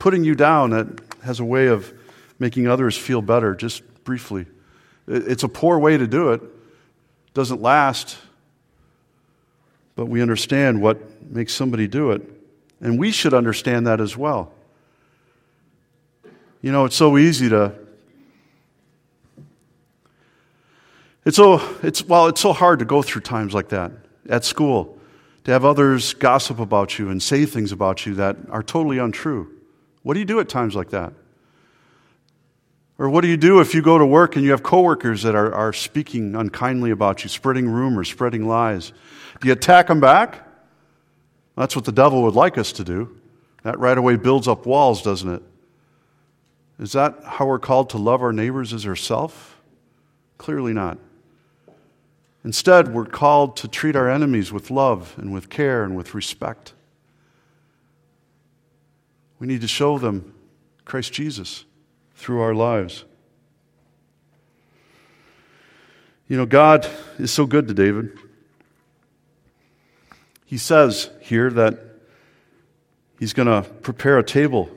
Putting 0.00 0.24
you 0.24 0.34
down 0.34 0.70
that 0.70 1.00
has 1.22 1.38
a 1.38 1.44
way 1.44 1.68
of 1.68 1.92
making 2.40 2.66
others 2.66 2.96
feel 2.96 3.22
better, 3.22 3.54
just 3.54 3.84
briefly. 4.02 4.46
It's 5.06 5.44
a 5.44 5.48
poor 5.48 5.78
way 5.78 5.96
to 5.96 6.08
do 6.08 6.30
it, 6.32 6.42
doesn't 7.34 7.62
last, 7.62 8.18
but 9.94 10.06
we 10.06 10.20
understand 10.20 10.82
what 10.82 11.30
makes 11.30 11.54
somebody 11.54 11.86
do 11.86 12.10
it. 12.10 12.39
And 12.80 12.98
we 12.98 13.10
should 13.10 13.34
understand 13.34 13.86
that 13.86 14.00
as 14.00 14.16
well. 14.16 14.52
You 16.62 16.72
know, 16.72 16.84
it's 16.84 16.96
so 16.96 17.18
easy 17.18 17.48
to. 17.48 17.72
It's 21.24 21.36
so, 21.36 21.60
it's, 21.82 22.02
well, 22.02 22.28
it's 22.28 22.40
so 22.40 22.52
hard 22.52 22.78
to 22.78 22.84
go 22.84 23.02
through 23.02 23.22
times 23.22 23.52
like 23.52 23.68
that 23.68 23.92
at 24.28 24.44
school, 24.44 24.98
to 25.44 25.50
have 25.52 25.64
others 25.64 26.14
gossip 26.14 26.58
about 26.58 26.98
you 26.98 27.10
and 27.10 27.22
say 27.22 27.44
things 27.44 27.72
about 27.72 28.06
you 28.06 28.14
that 28.14 28.36
are 28.48 28.62
totally 28.62 28.98
untrue. 28.98 29.50
What 30.02 30.14
do 30.14 30.20
you 30.20 30.26
do 30.26 30.40
at 30.40 30.48
times 30.48 30.74
like 30.74 30.90
that? 30.90 31.12
Or 32.98 33.08
what 33.08 33.22
do 33.22 33.28
you 33.28 33.36
do 33.36 33.60
if 33.60 33.74
you 33.74 33.82
go 33.82 33.96
to 33.96 34.04
work 34.04 34.36
and 34.36 34.44
you 34.44 34.50
have 34.50 34.62
coworkers 34.62 35.22
that 35.22 35.34
are, 35.34 35.54
are 35.54 35.72
speaking 35.72 36.34
unkindly 36.34 36.90
about 36.90 37.22
you, 37.22 37.28
spreading 37.28 37.68
rumors, 37.68 38.10
spreading 38.10 38.46
lies? 38.46 38.92
Do 39.40 39.48
you 39.48 39.52
attack 39.52 39.86
them 39.88 40.00
back? 40.00 40.46
That's 41.60 41.76
what 41.76 41.84
the 41.84 41.92
devil 41.92 42.22
would 42.22 42.34
like 42.34 42.56
us 42.56 42.72
to 42.72 42.84
do. 42.84 43.18
That 43.64 43.78
right 43.78 43.98
away 43.98 44.16
builds 44.16 44.48
up 44.48 44.64
walls, 44.64 45.02
doesn't 45.02 45.28
it? 45.28 45.42
Is 46.78 46.92
that 46.92 47.18
how 47.22 47.44
we're 47.44 47.58
called 47.58 47.90
to 47.90 47.98
love 47.98 48.22
our 48.22 48.32
neighbors 48.32 48.72
as 48.72 48.86
ourselves? 48.86 49.36
Clearly 50.38 50.72
not. 50.72 50.96
Instead, 52.44 52.94
we're 52.94 53.04
called 53.04 53.58
to 53.58 53.68
treat 53.68 53.94
our 53.94 54.08
enemies 54.08 54.50
with 54.50 54.70
love 54.70 55.14
and 55.18 55.34
with 55.34 55.50
care 55.50 55.84
and 55.84 55.94
with 55.94 56.14
respect. 56.14 56.72
We 59.38 59.46
need 59.46 59.60
to 59.60 59.68
show 59.68 59.98
them 59.98 60.32
Christ 60.86 61.12
Jesus 61.12 61.66
through 62.14 62.40
our 62.40 62.54
lives. 62.54 63.04
You 66.26 66.38
know, 66.38 66.46
God 66.46 66.88
is 67.18 67.30
so 67.30 67.44
good 67.44 67.68
to 67.68 67.74
David. 67.74 68.18
He 70.50 70.58
says 70.58 71.10
here 71.20 71.48
that 71.48 71.78
he's 73.20 73.32
going 73.32 73.46
to 73.46 73.70
prepare 73.82 74.18
a 74.18 74.24
table 74.24 74.68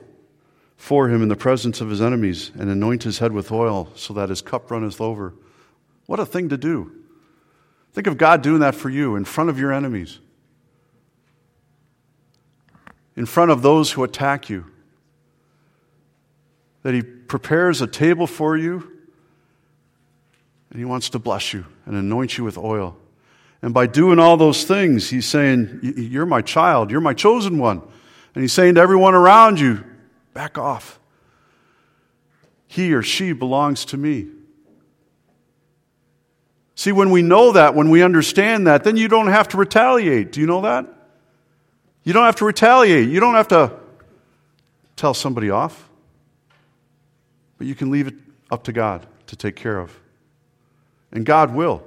for 0.76 1.08
him 1.08 1.20
in 1.20 1.28
the 1.28 1.34
presence 1.34 1.80
of 1.80 1.90
his 1.90 2.00
enemies 2.00 2.52
and 2.56 2.70
anoint 2.70 3.02
his 3.02 3.18
head 3.18 3.32
with 3.32 3.50
oil 3.50 3.88
so 3.96 4.14
that 4.14 4.28
his 4.28 4.40
cup 4.40 4.70
runneth 4.70 5.00
over. 5.00 5.34
What 6.06 6.20
a 6.20 6.26
thing 6.26 6.50
to 6.50 6.56
do. 6.56 6.92
Think 7.92 8.06
of 8.06 8.16
God 8.16 8.40
doing 8.40 8.60
that 8.60 8.76
for 8.76 8.88
you 8.88 9.16
in 9.16 9.24
front 9.24 9.50
of 9.50 9.58
your 9.58 9.72
enemies, 9.72 10.20
in 13.16 13.26
front 13.26 13.50
of 13.50 13.62
those 13.62 13.90
who 13.90 14.04
attack 14.04 14.48
you. 14.48 14.66
That 16.84 16.94
He 16.94 17.02
prepares 17.02 17.80
a 17.80 17.88
table 17.88 18.28
for 18.28 18.56
you 18.56 18.92
and 20.70 20.78
He 20.78 20.84
wants 20.84 21.08
to 21.10 21.18
bless 21.18 21.52
you 21.52 21.66
and 21.84 21.96
anoint 21.96 22.38
you 22.38 22.44
with 22.44 22.56
oil. 22.56 22.96
And 23.64 23.72
by 23.72 23.86
doing 23.86 24.18
all 24.18 24.36
those 24.36 24.64
things, 24.64 25.08
He's 25.08 25.24
saying, 25.24 25.80
You're 25.96 26.26
my 26.26 26.42
child, 26.42 26.90
you're 26.90 27.00
my 27.00 27.14
chosen 27.14 27.56
one. 27.56 27.80
And 28.34 28.42
He's 28.42 28.52
saying 28.52 28.74
to 28.74 28.82
everyone 28.82 29.14
around 29.14 29.58
you, 29.58 29.82
Back 30.34 30.58
off. 30.58 31.00
He 32.66 32.92
or 32.92 33.02
she 33.02 33.32
belongs 33.32 33.86
to 33.86 33.96
me. 33.96 34.26
See, 36.74 36.92
when 36.92 37.08
we 37.08 37.22
know 37.22 37.52
that, 37.52 37.74
when 37.74 37.88
we 37.88 38.02
understand 38.02 38.66
that, 38.66 38.84
then 38.84 38.98
you 38.98 39.08
don't 39.08 39.28
have 39.28 39.48
to 39.48 39.56
retaliate. 39.56 40.30
Do 40.30 40.42
you 40.42 40.46
know 40.46 40.60
that? 40.60 40.86
You 42.02 42.12
don't 42.12 42.26
have 42.26 42.36
to 42.36 42.44
retaliate. 42.44 43.08
You 43.08 43.18
don't 43.18 43.34
have 43.34 43.48
to 43.48 43.72
tell 44.94 45.14
somebody 45.14 45.48
off. 45.48 45.88
But 47.56 47.66
you 47.66 47.74
can 47.74 47.90
leave 47.90 48.08
it 48.08 48.14
up 48.50 48.64
to 48.64 48.74
God 48.74 49.06
to 49.28 49.36
take 49.36 49.56
care 49.56 49.78
of. 49.78 49.98
And 51.12 51.24
God 51.24 51.54
will. 51.54 51.82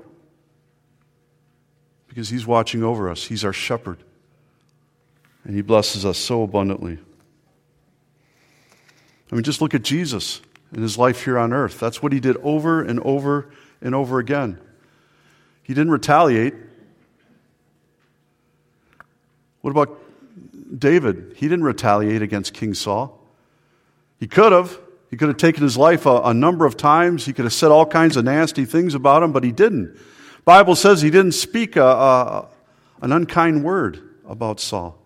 Because 2.17 2.29
He's 2.29 2.47
watching 2.47 2.83
over 2.83 3.11
us, 3.11 3.25
He's 3.25 3.45
our 3.45 3.53
shepherd. 3.53 3.99
And 5.43 5.55
He 5.55 5.61
blesses 5.61 6.03
us 6.03 6.17
so 6.17 6.41
abundantly. 6.41 6.97
I 9.31 9.35
mean, 9.35 9.43
just 9.43 9.61
look 9.61 9.75
at 9.75 9.83
Jesus 9.83 10.41
in 10.73 10.81
His 10.81 10.97
life 10.97 11.25
here 11.25 11.37
on 11.37 11.53
earth. 11.53 11.79
That's 11.79 12.01
what 12.01 12.11
He 12.11 12.19
did 12.19 12.35
over 12.37 12.81
and 12.81 12.99
over 13.01 13.51
and 13.83 13.93
over 13.93 14.17
again. 14.17 14.59
He 15.61 15.75
didn't 15.75 15.91
retaliate. 15.91 16.55
What 19.61 19.69
about 19.69 20.01
David? 20.75 21.35
He 21.35 21.47
didn't 21.47 21.65
retaliate 21.65 22.23
against 22.23 22.51
King 22.51 22.73
Saul. 22.73 23.23
He 24.19 24.25
could 24.25 24.53
have. 24.53 24.75
He 25.11 25.17
could 25.17 25.27
have 25.27 25.37
taken 25.37 25.61
his 25.61 25.77
life 25.77 26.07
a, 26.07 26.19
a, 26.23 26.33
number 26.33 26.65
of 26.65 26.77
times. 26.77 27.25
He 27.25 27.31
could 27.33 27.45
have 27.45 27.53
said 27.53 27.69
all 27.69 27.85
kinds 27.85 28.17
of 28.17 28.25
nasty 28.25 28.65
things 28.65 28.95
about 28.95 29.21
him, 29.21 29.31
but 29.31 29.43
he 29.43 29.51
didn't. 29.51 29.95
Bible 30.47 30.75
says 30.77 31.01
he 31.01 31.09
didn't 31.09 31.33
speak 31.33 31.75
a, 31.75 31.83
a, 31.83 32.47
an 33.01 33.11
unkind 33.11 33.65
word 33.65 34.15
about 34.25 34.61
Saul. 34.61 34.97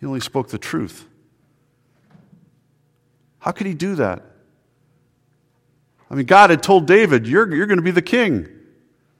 He 0.00 0.06
only 0.06 0.20
spoke 0.20 0.48
the 0.48 0.56
truth. 0.56 1.04
How 3.40 3.52
could 3.52 3.66
he 3.66 3.74
do 3.74 3.94
that? 3.96 4.22
I 6.10 6.14
mean, 6.14 6.24
God 6.24 6.48
had 6.48 6.62
told 6.62 6.86
David, 6.86 7.26
You're, 7.26 7.54
you're 7.54 7.66
going 7.66 7.76
to 7.76 7.82
be 7.82 7.90
the 7.90 8.00
king. 8.00 8.48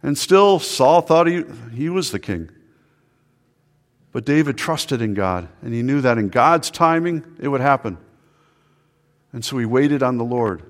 And 0.03 0.17
still, 0.17 0.59
Saul 0.59 1.03
thought 1.03 1.27
he, 1.27 1.45
he 1.75 1.91
was 1.91 2.11
the 2.11 2.19
king. 2.19 2.49
But 4.13 4.25
David 4.25 4.57
trusted 4.57 5.03
in 5.03 5.13
God, 5.13 5.47
and 5.61 5.75
he 5.75 5.83
knew 5.83 6.01
that 6.01 6.17
in 6.17 6.31
God's 6.31 6.71
timing, 6.71 7.23
it 7.39 7.49
would 7.49 7.61
happen. 7.61 7.99
And 9.35 9.45
so 9.45 9.59
he 9.59 9.67
waited 9.67 10.03
on 10.03 10.17
the 10.17 10.25
Lord. 10.25 10.63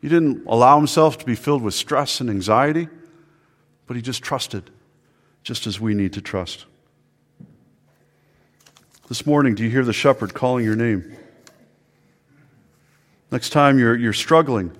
He 0.00 0.08
didn't 0.08 0.46
allow 0.46 0.78
himself 0.78 1.18
to 1.18 1.26
be 1.26 1.34
filled 1.34 1.60
with 1.60 1.74
stress 1.74 2.22
and 2.22 2.30
anxiety, 2.30 2.88
but 3.90 3.96
he 3.96 4.02
just 4.02 4.22
trusted, 4.22 4.70
just 5.42 5.66
as 5.66 5.80
we 5.80 5.94
need 5.94 6.12
to 6.12 6.20
trust. 6.20 6.64
This 9.08 9.26
morning, 9.26 9.56
do 9.56 9.64
you 9.64 9.68
hear 9.68 9.84
the 9.84 9.92
shepherd 9.92 10.32
calling 10.32 10.64
your 10.64 10.76
name? 10.76 11.16
Next 13.32 13.50
time 13.50 13.80
you're, 13.80 13.96
you're 13.96 14.12
struggling 14.12 14.76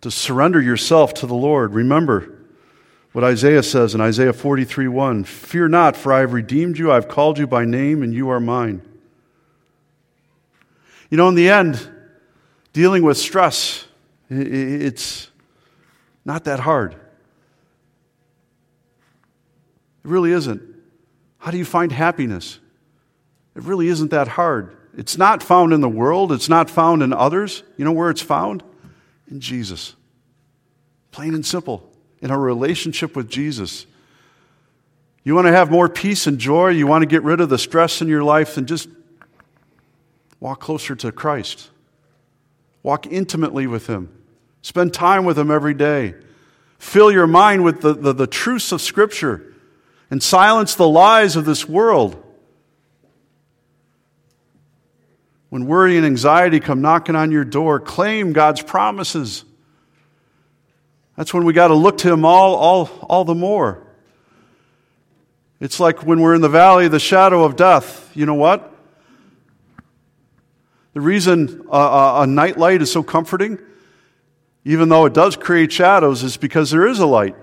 to 0.00 0.10
surrender 0.10 0.60
yourself 0.60 1.14
to 1.14 1.26
the 1.28 1.36
Lord, 1.36 1.72
remember 1.72 2.36
what 3.12 3.22
Isaiah 3.22 3.62
says 3.62 3.94
in 3.94 4.00
Isaiah 4.00 4.32
43 4.32 4.88
1 4.88 5.22
Fear 5.22 5.68
not, 5.68 5.96
for 5.96 6.12
I 6.12 6.18
have 6.18 6.32
redeemed 6.32 6.78
you, 6.78 6.90
I 6.90 6.96
have 6.96 7.06
called 7.06 7.38
you 7.38 7.46
by 7.46 7.64
name, 7.64 8.02
and 8.02 8.12
you 8.12 8.28
are 8.28 8.40
mine. 8.40 8.82
You 11.10 11.16
know, 11.16 11.28
in 11.28 11.36
the 11.36 11.48
end, 11.48 11.88
dealing 12.72 13.04
with 13.04 13.18
stress, 13.18 13.86
it's 14.28 15.28
not 16.24 16.42
that 16.42 16.58
hard. 16.58 16.96
It 20.04 20.08
really 20.08 20.32
isn't. 20.32 20.62
How 21.38 21.50
do 21.50 21.58
you 21.58 21.64
find 21.64 21.92
happiness? 21.92 22.58
It 23.54 23.62
really 23.62 23.88
isn't 23.88 24.10
that 24.10 24.28
hard. 24.28 24.76
It's 24.96 25.16
not 25.16 25.42
found 25.42 25.72
in 25.72 25.80
the 25.80 25.88
world, 25.88 26.32
it's 26.32 26.48
not 26.48 26.68
found 26.68 27.02
in 27.02 27.12
others. 27.12 27.62
You 27.76 27.84
know 27.84 27.92
where 27.92 28.10
it's 28.10 28.20
found? 28.20 28.62
In 29.30 29.40
Jesus. 29.40 29.94
Plain 31.10 31.34
and 31.34 31.44
simple 31.44 31.88
in 32.20 32.30
a 32.30 32.38
relationship 32.38 33.16
with 33.16 33.28
Jesus. 33.28 33.86
You 35.24 35.34
want 35.34 35.46
to 35.46 35.52
have 35.52 35.70
more 35.70 35.88
peace 35.88 36.26
and 36.26 36.38
joy, 36.38 36.68
you 36.68 36.86
want 36.86 37.02
to 37.02 37.06
get 37.06 37.22
rid 37.22 37.40
of 37.40 37.48
the 37.48 37.58
stress 37.58 38.02
in 38.02 38.08
your 38.08 38.24
life, 38.24 38.56
then 38.56 38.66
just 38.66 38.88
walk 40.40 40.60
closer 40.60 40.94
to 40.96 41.12
Christ. 41.12 41.70
Walk 42.82 43.06
intimately 43.06 43.66
with 43.66 43.86
Him. 43.86 44.10
Spend 44.62 44.92
time 44.92 45.24
with 45.24 45.38
Him 45.38 45.50
every 45.50 45.74
day. 45.74 46.14
Fill 46.78 47.12
your 47.12 47.28
mind 47.28 47.64
with 47.64 47.80
the, 47.80 47.94
the, 47.94 48.12
the 48.12 48.26
truths 48.26 48.72
of 48.72 48.80
Scripture 48.80 49.51
and 50.12 50.22
silence 50.22 50.74
the 50.74 50.86
lies 50.86 51.36
of 51.36 51.46
this 51.46 51.66
world. 51.66 52.22
When 55.48 55.64
worry 55.64 55.96
and 55.96 56.04
anxiety 56.04 56.60
come 56.60 56.82
knocking 56.82 57.16
on 57.16 57.30
your 57.30 57.46
door, 57.46 57.80
claim 57.80 58.34
God's 58.34 58.60
promises. 58.60 59.42
That's 61.16 61.32
when 61.32 61.46
we 61.46 61.54
got 61.54 61.68
to 61.68 61.74
look 61.74 61.96
to 61.98 62.12
Him 62.12 62.26
all, 62.26 62.56
all, 62.56 62.90
all 63.08 63.24
the 63.24 63.34
more. 63.34 63.86
It's 65.60 65.80
like 65.80 66.04
when 66.04 66.20
we're 66.20 66.34
in 66.34 66.42
the 66.42 66.48
valley 66.50 66.84
of 66.84 66.92
the 66.92 67.00
shadow 67.00 67.44
of 67.44 67.56
death. 67.56 68.14
You 68.14 68.26
know 68.26 68.34
what? 68.34 68.70
The 70.92 71.00
reason 71.00 71.68
a, 71.72 71.76
a, 71.78 72.22
a 72.22 72.26
night 72.26 72.58
light 72.58 72.82
is 72.82 72.92
so 72.92 73.02
comforting, 73.02 73.58
even 74.66 74.90
though 74.90 75.06
it 75.06 75.14
does 75.14 75.36
create 75.36 75.72
shadows, 75.72 76.22
is 76.22 76.36
because 76.36 76.70
there 76.70 76.86
is 76.86 76.98
a 76.98 77.06
light. 77.06 77.34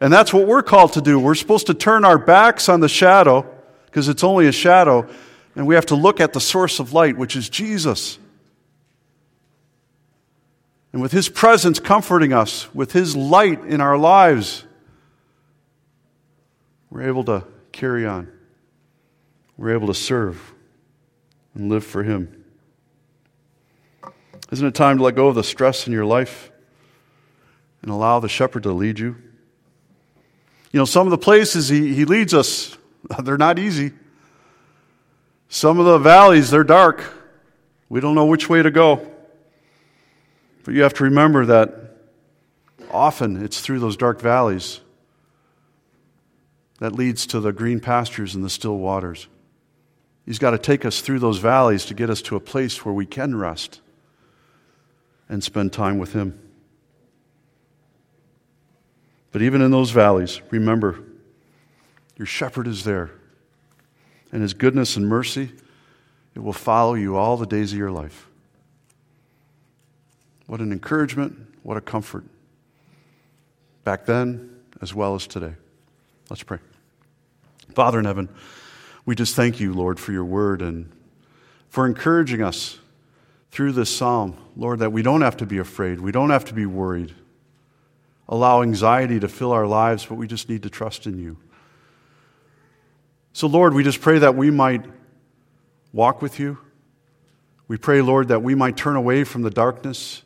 And 0.00 0.12
that's 0.12 0.32
what 0.32 0.46
we're 0.46 0.62
called 0.62 0.94
to 0.94 1.00
do. 1.00 1.20
We're 1.20 1.34
supposed 1.34 1.66
to 1.66 1.74
turn 1.74 2.04
our 2.04 2.18
backs 2.18 2.68
on 2.68 2.80
the 2.80 2.88
shadow, 2.88 3.46
because 3.86 4.08
it's 4.08 4.24
only 4.24 4.46
a 4.46 4.52
shadow, 4.52 5.06
and 5.54 5.66
we 5.66 5.74
have 5.74 5.86
to 5.86 5.94
look 5.94 6.20
at 6.20 6.32
the 6.32 6.40
source 6.40 6.78
of 6.78 6.92
light, 6.92 7.18
which 7.18 7.36
is 7.36 7.48
Jesus. 7.48 8.18
And 10.92 11.02
with 11.02 11.12
His 11.12 11.28
presence 11.28 11.78
comforting 11.78 12.32
us, 12.32 12.72
with 12.74 12.92
His 12.92 13.14
light 13.14 13.62
in 13.64 13.80
our 13.80 13.98
lives, 13.98 14.64
we're 16.88 17.08
able 17.08 17.24
to 17.24 17.44
carry 17.70 18.06
on. 18.06 18.28
We're 19.56 19.74
able 19.74 19.88
to 19.88 19.94
serve 19.94 20.54
and 21.54 21.68
live 21.68 21.84
for 21.84 22.02
Him. 22.02 22.44
Isn't 24.50 24.66
it 24.66 24.74
time 24.74 24.96
to 24.96 25.04
let 25.04 25.14
go 25.14 25.28
of 25.28 25.34
the 25.34 25.44
stress 25.44 25.86
in 25.86 25.92
your 25.92 26.06
life 26.06 26.50
and 27.82 27.90
allow 27.90 28.18
the 28.18 28.28
shepherd 28.28 28.62
to 28.62 28.72
lead 28.72 28.98
you? 28.98 29.16
You 30.72 30.78
know, 30.78 30.84
some 30.84 31.06
of 31.06 31.10
the 31.10 31.18
places 31.18 31.68
he, 31.68 31.94
he 31.94 32.04
leads 32.04 32.32
us, 32.32 32.76
they're 33.22 33.38
not 33.38 33.58
easy. 33.58 33.92
Some 35.48 35.80
of 35.80 35.86
the 35.86 35.98
valleys, 35.98 36.50
they're 36.50 36.64
dark. 36.64 37.02
We 37.88 38.00
don't 38.00 38.14
know 38.14 38.26
which 38.26 38.48
way 38.48 38.62
to 38.62 38.70
go. 38.70 39.06
But 40.64 40.74
you 40.74 40.82
have 40.82 40.94
to 40.94 41.04
remember 41.04 41.46
that 41.46 41.96
often 42.90 43.42
it's 43.42 43.60
through 43.60 43.80
those 43.80 43.96
dark 43.96 44.20
valleys 44.20 44.80
that 46.78 46.92
leads 46.92 47.26
to 47.26 47.40
the 47.40 47.52
green 47.52 47.80
pastures 47.80 48.34
and 48.34 48.44
the 48.44 48.50
still 48.50 48.78
waters. 48.78 49.28
He's 50.24 50.38
got 50.38 50.50
to 50.50 50.58
take 50.58 50.84
us 50.84 51.00
through 51.00 51.18
those 51.18 51.38
valleys 51.38 51.84
to 51.86 51.94
get 51.94 52.10
us 52.10 52.22
to 52.22 52.36
a 52.36 52.40
place 52.40 52.84
where 52.84 52.94
we 52.94 53.06
can 53.06 53.34
rest 53.34 53.80
and 55.28 55.42
spend 55.42 55.72
time 55.72 55.98
with 55.98 56.12
Him. 56.12 56.38
But 59.32 59.42
even 59.42 59.62
in 59.62 59.70
those 59.70 59.90
valleys, 59.90 60.40
remember, 60.50 61.02
your 62.16 62.26
shepherd 62.26 62.66
is 62.66 62.84
there. 62.84 63.10
And 64.32 64.42
his 64.42 64.54
goodness 64.54 64.96
and 64.96 65.08
mercy, 65.08 65.50
it 66.34 66.40
will 66.40 66.52
follow 66.52 66.94
you 66.94 67.16
all 67.16 67.36
the 67.36 67.46
days 67.46 67.72
of 67.72 67.78
your 67.78 67.90
life. 67.90 68.28
What 70.46 70.60
an 70.60 70.72
encouragement, 70.72 71.36
what 71.62 71.76
a 71.76 71.80
comfort. 71.80 72.24
Back 73.84 74.06
then 74.06 74.56
as 74.80 74.94
well 74.94 75.14
as 75.14 75.26
today. 75.26 75.54
Let's 76.28 76.42
pray. 76.42 76.58
Father 77.74 77.98
in 77.98 78.04
heaven, 78.04 78.28
we 79.06 79.14
just 79.14 79.34
thank 79.34 79.60
you, 79.60 79.72
Lord, 79.72 79.98
for 79.98 80.12
your 80.12 80.24
word 80.24 80.62
and 80.62 80.90
for 81.68 81.86
encouraging 81.86 82.42
us 82.42 82.78
through 83.50 83.72
this 83.72 83.94
psalm, 83.94 84.36
Lord, 84.56 84.80
that 84.80 84.92
we 84.92 85.02
don't 85.02 85.22
have 85.22 85.36
to 85.38 85.46
be 85.46 85.58
afraid, 85.58 86.00
we 86.00 86.12
don't 86.12 86.30
have 86.30 86.44
to 86.46 86.54
be 86.54 86.66
worried, 86.66 87.14
allow 88.30 88.62
anxiety 88.62 89.18
to 89.20 89.28
fill 89.28 89.52
our 89.52 89.66
lives, 89.66 90.06
but 90.06 90.14
we 90.14 90.26
just 90.26 90.48
need 90.48 90.62
to 90.62 90.70
trust 90.70 91.06
in 91.06 91.18
you. 91.18 91.36
So, 93.32 93.48
Lord, 93.48 93.74
we 93.74 93.84
just 93.84 94.00
pray 94.00 94.20
that 94.20 94.36
we 94.36 94.50
might 94.50 94.84
walk 95.92 96.22
with 96.22 96.38
you. 96.38 96.58
We 97.68 97.76
pray, 97.76 98.00
Lord, 98.00 98.28
that 98.28 98.42
we 98.42 98.54
might 98.54 98.76
turn 98.76 98.96
away 98.96 99.24
from 99.24 99.42
the 99.42 99.50
darkness 99.50 100.22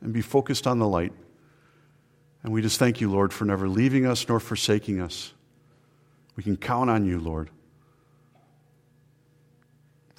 and 0.00 0.12
be 0.12 0.22
focused 0.22 0.66
on 0.66 0.78
the 0.78 0.88
light. 0.88 1.12
And 2.42 2.52
we 2.52 2.62
just 2.62 2.78
thank 2.78 3.00
you, 3.00 3.10
Lord, 3.10 3.32
for 3.32 3.44
never 3.44 3.68
leaving 3.68 4.06
us 4.06 4.28
nor 4.28 4.40
forsaking 4.40 5.00
us. 5.00 5.32
We 6.36 6.44
can 6.44 6.56
count 6.56 6.88
on 6.88 7.04
you, 7.04 7.18
Lord. 7.18 7.50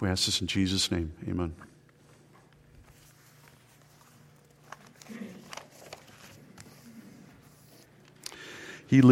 We 0.01 0.09
ask 0.09 0.25
this 0.25 0.41
in 0.41 0.47
Jesus' 0.47 0.91
name. 0.91 1.13
Amen. 1.27 1.53
He 8.89 9.03
leads 9.03 9.07